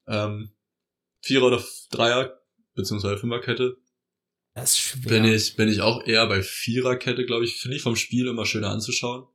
[0.06, 0.52] Ähm,
[1.22, 2.40] Vierer oder Dreier,
[2.76, 3.78] beziehungsweise Fünferkette,
[4.58, 5.22] Das ist schwer.
[5.22, 7.58] bin ich, bin ich auch eher bei Viererkette, glaube ich.
[7.58, 9.26] Finde ich vom Spiel immer schöner anzuschauen.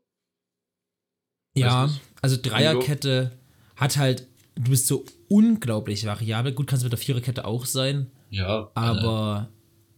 [1.54, 1.90] Ja,
[2.22, 3.38] also Dreierkette
[3.76, 6.52] hat halt, du bist so unglaublich variabel.
[6.52, 8.70] Gut, kannst du mit der Viererkette auch sein, Ja.
[8.74, 9.48] aber,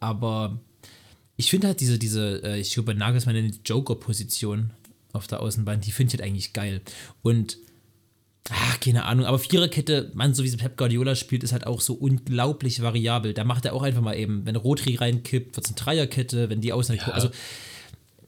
[0.01, 0.61] aber
[1.37, 4.71] ich finde halt diese, diese, äh, ich glaube, Nagelsmann in die Joker-Position
[5.13, 6.83] auf der Außenbahn, die finde ich halt eigentlich geil.
[7.23, 7.57] Und,
[8.51, 11.95] ach, keine Ahnung, aber Viererkette, man, so wie Pep Guardiola spielt, ist halt auch so
[11.95, 13.33] unglaublich variabel.
[13.33, 16.61] Da macht er auch einfach mal eben, wenn Rotri reinkippt, wird es eine Dreierkette, wenn
[16.61, 17.05] die Außen, ja.
[17.09, 17.31] also,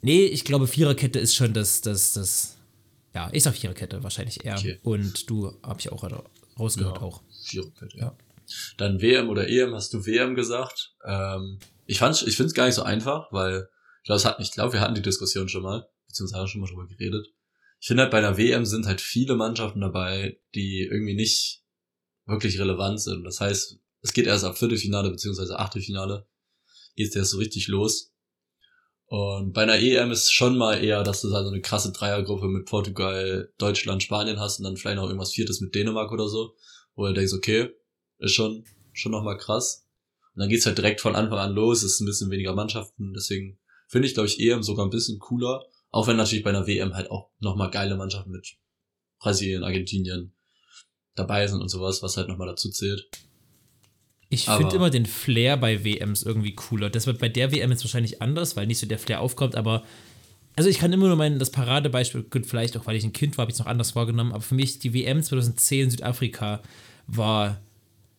[0.02, 2.56] nee, ich glaube, Viererkette ist schon das, das, das,
[3.14, 4.56] ja, ich sag Viererkette wahrscheinlich eher.
[4.56, 4.78] Okay.
[4.82, 6.08] Und du, hab ich auch
[6.58, 7.22] rausgehört, ja, auch.
[7.44, 8.16] Viererkette, ja.
[8.76, 10.94] Dann WM oder EM, hast du WM gesagt.
[11.04, 13.68] Ähm, ich fand, ich finde es gar nicht so einfach, weil
[14.02, 16.86] ich glaube, ich glaube, wir hatten die Diskussion schon mal, beziehungsweise haben schon mal drüber
[16.86, 17.26] geredet.
[17.87, 21.62] Ich finde halt bei einer WM sind halt viele Mannschaften dabei, die irgendwie nicht
[22.24, 23.22] wirklich relevant sind.
[23.22, 26.26] Das heißt, es geht erst ab Viertelfinale beziehungsweise Achtelfinale
[26.97, 28.12] geht es erst so richtig los.
[29.05, 32.49] Und bei einer EM ist schon mal eher, dass du da so eine krasse Dreiergruppe
[32.49, 36.57] mit Portugal, Deutschland, Spanien hast und dann vielleicht noch irgendwas Viertes mit Dänemark oder so,
[36.97, 37.70] wo du denkst, okay,
[38.18, 38.64] ist schon,
[38.95, 39.87] schon nochmal krass.
[40.34, 43.14] Und dann geht's halt direkt von Anfang an los, es ist ein bisschen weniger Mannschaften,
[43.14, 45.64] deswegen finde ich, glaube ich, EM sogar ein bisschen cooler.
[45.97, 48.59] Auch wenn natürlich bei einer WM halt auch nochmal geile Mannschaften mit
[49.18, 50.34] Brasilien, Argentinien
[51.14, 53.09] dabei sind und sowas, was halt nochmal dazu zählt.
[54.28, 56.90] Ich finde immer den Flair bei WMs irgendwie cooler.
[56.90, 59.84] Das wird bei der WM jetzt wahrscheinlich anders, weil nicht so der Flair aufkommt, aber
[60.55, 63.38] also ich kann immer nur meinen, das Paradebeispiel, gut, vielleicht auch weil ich ein Kind
[63.38, 66.61] war, habe ich es noch anders wahrgenommen, aber für mich die WM 2010 Südafrika
[67.07, 67.59] war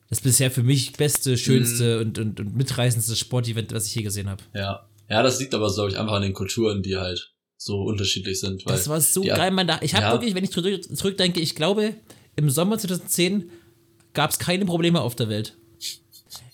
[0.09, 2.07] das bisher für mich beste, schönste mhm.
[2.07, 4.41] und, und, und mitreißendste Sportevent, was ich je gesehen habe.
[4.55, 4.89] Ja.
[5.09, 8.65] Ja, das liegt aber, glaube ich, einfach an den Kulturen, die halt so unterschiedlich sind.
[8.65, 9.67] Weil das war so geil, man.
[9.67, 10.11] Da, ich habe ja.
[10.11, 11.95] wirklich, wenn ich zurückdenke, ich glaube,
[12.35, 13.49] im Sommer 2010
[14.13, 15.57] gab es keine Probleme auf der Welt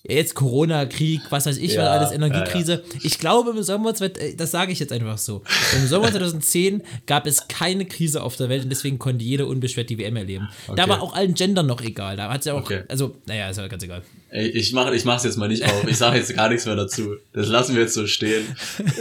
[0.03, 2.73] jetzt Corona, Krieg, was weiß ich, ja, alles Energiekrise.
[2.73, 2.99] Ja, ja.
[3.03, 5.43] Ich glaube, im Sommer, äh, das sage ich jetzt einfach so,
[5.75, 9.89] im Sommer 2010 gab es keine Krise auf der Welt und deswegen konnte jeder unbeschwert
[9.89, 10.49] die WM erleben.
[10.67, 10.75] Okay.
[10.75, 12.17] Da war auch allen Gendern noch egal.
[12.17, 12.83] Da hat es ja auch, okay.
[12.89, 14.03] also, naja, ist ja ganz egal.
[14.29, 15.87] Ey, ich mache ich mach's jetzt mal nicht auf.
[15.87, 17.15] Ich sage jetzt gar nichts mehr dazu.
[17.33, 18.43] Das lassen wir jetzt so stehen.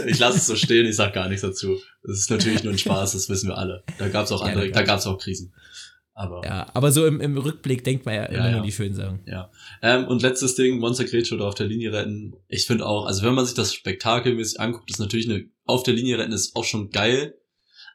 [0.05, 1.79] Ich lasse es so stehen, ich sag gar nichts dazu.
[2.03, 3.83] Das ist natürlich nur ein Spaß, das wissen wir alle.
[3.97, 5.51] Da gab's auch andere, da gab's auch Krisen.
[6.15, 8.51] Aber, ja, aber so im, im Rückblick denkt man ja, immer ja.
[8.57, 9.21] nur die schönen Sachen.
[9.25, 9.49] Ja.
[9.81, 12.35] Ähm, und letztes Ding, Monster Grätsche oder auf der Linie retten.
[12.47, 15.95] Ich finde auch, also wenn man sich das spektakelmäßig anguckt, ist natürlich eine, auf der
[15.95, 17.35] Linie retten ist auch schon geil.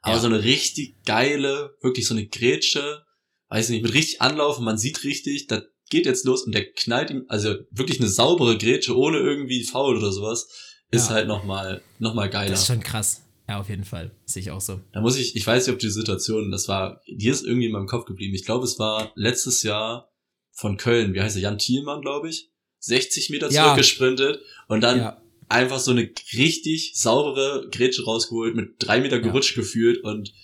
[0.02, 0.20] Aber ja.
[0.20, 3.04] so eine richtig geile, wirklich so eine Grätsche,
[3.50, 7.10] weiß nicht, mit richtig Anlaufen, man sieht richtig, da geht jetzt los und der knallt
[7.10, 10.48] ihm, also wirklich eine saubere Grätsche ohne irgendwie Foul oder sowas,
[10.90, 11.16] ist ja.
[11.16, 12.50] halt nochmal, noch mal geiler.
[12.50, 13.22] Das ist schon krass.
[13.48, 14.10] Ja, auf jeden Fall.
[14.26, 14.80] Sehe ich auch so.
[14.92, 17.72] Da muss ich, ich weiß nicht, ob die Situation, das war, die ist irgendwie in
[17.72, 18.34] meinem Kopf geblieben.
[18.34, 20.12] Ich glaube, es war letztes Jahr
[20.52, 23.64] von Köln, wie heißt er, Jan Thielmann, glaube ich, 60 Meter ja.
[23.64, 25.22] zurückgesprintet und dann ja.
[25.48, 29.62] einfach so eine richtig saubere Grätsche rausgeholt, mit drei Meter gerutscht ja.
[29.62, 30.34] gefühlt und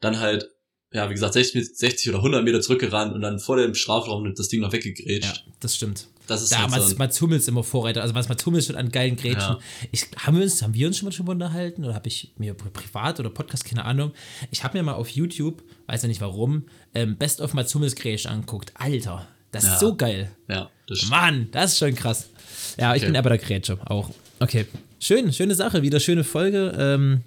[0.00, 0.50] dann halt
[0.92, 4.48] ja, wie gesagt, 60, 60 oder 100 Meter zurückgerannt und dann vor dem Strafraum das
[4.48, 5.44] Ding noch weggegrätscht.
[5.46, 6.08] Ja, das stimmt.
[6.28, 8.02] Das ist da halt so Mats Hummels immer Vorreiter.
[8.02, 9.54] Also was Mats Hummels schon an geilen Grätschen.
[9.54, 9.58] Ja.
[9.90, 12.54] Ich, haben, wir uns, haben wir uns schon mal drüber unterhalten oder habe ich mir
[12.54, 14.12] privat oder Podcast, keine Ahnung.
[14.50, 16.64] Ich habe mir mal auf YouTube, weiß ja nicht warum,
[16.94, 18.72] ähm, Best of Mats Hummels Grätsch angeguckt.
[18.74, 19.72] Alter, das ja.
[19.72, 20.30] ist so geil.
[20.48, 21.10] Ja, das stimmt.
[21.10, 22.28] Mann, das ist schon krass.
[22.76, 23.10] Ja, ich okay.
[23.10, 24.10] bin aber der Grätsche auch.
[24.38, 24.66] Okay,
[25.00, 26.74] schön, schöne Sache, wieder schöne Folge.
[26.78, 27.22] Ähm,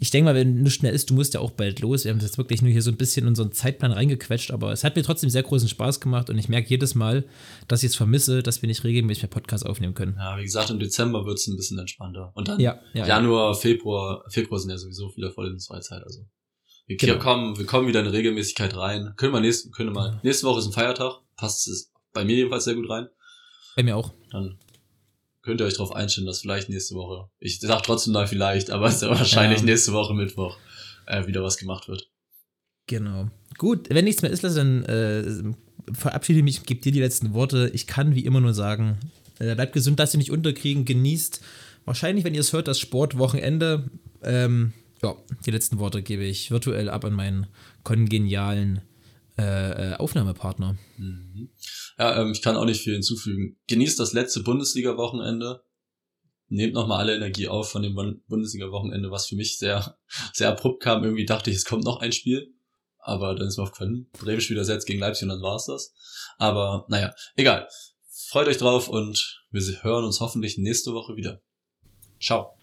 [0.00, 2.04] ich denke mal, wenn du schnell ist, du musst ja auch bald los.
[2.04, 4.84] Wir haben jetzt wirklich nur hier so ein bisschen in unseren Zeitplan reingequetscht, aber es
[4.84, 7.24] hat mir trotzdem sehr großen Spaß gemacht und ich merke jedes Mal,
[7.66, 10.14] dass ich es vermisse, dass wir nicht regelmäßig mehr Podcast aufnehmen können.
[10.16, 12.30] Ja, wie gesagt, im Dezember wird es ein bisschen entspannter.
[12.34, 13.58] Und dann ja, ja, Januar, ja.
[13.58, 16.20] Februar, Februar sind ja sowieso wieder voll in Freizeit, also.
[16.86, 17.18] Wir, genau.
[17.18, 19.12] kommen, wir kommen wieder in Regelmäßigkeit rein.
[19.16, 20.20] Können wir nächste, können wir mal.
[20.22, 21.20] Nächste Woche ist ein Feiertag.
[21.36, 23.08] Passt es bei mir jedenfalls sehr gut rein.
[23.76, 24.14] Bei mir auch.
[24.30, 24.58] Dann
[25.42, 28.86] könnt ihr euch darauf einstellen, dass vielleicht nächste Woche, ich sag trotzdem mal vielleicht, aber
[28.86, 29.66] es ist ja wahrscheinlich ja.
[29.66, 30.56] nächste Woche Mittwoch
[31.06, 32.10] äh, wieder was gemacht wird.
[32.86, 33.28] Genau.
[33.58, 35.24] Gut, wenn nichts mehr ist, dann äh,
[35.92, 37.70] verabschiede mich, gebe dir die letzten Worte.
[37.74, 38.98] Ich kann wie immer nur sagen,
[39.38, 41.40] äh, bleibt gesund, lasst ihr nicht unterkriegen, genießt.
[41.84, 43.90] Wahrscheinlich, wenn ihr es hört, das Sportwochenende.
[44.22, 44.72] Ähm,
[45.02, 45.14] ja,
[45.46, 47.46] die letzten Worte gebe ich virtuell ab an meinen
[47.84, 48.80] kongenialen
[49.38, 50.76] äh, äh, Aufnahmepartner.
[50.96, 51.50] Mhm.
[51.98, 53.56] Ja, ähm, ich kann auch nicht viel hinzufügen.
[53.68, 55.62] Genießt das letzte Bundesliga-Wochenende.
[56.48, 57.94] Nehmt nochmal alle Energie auf von dem
[58.26, 59.96] Bundesliga-Wochenende, was für mich sehr,
[60.32, 61.04] sehr abrupt kam.
[61.04, 62.52] Irgendwie dachte ich, es kommt noch ein Spiel.
[62.98, 65.94] Aber dann ist mir aufgefallen, Bremen spielt ersetzt gegen Leipzig und dann war's das.
[66.36, 67.68] Aber naja, egal.
[68.10, 71.40] Freut euch drauf und wir hören uns hoffentlich nächste Woche wieder.
[72.20, 72.57] Ciao.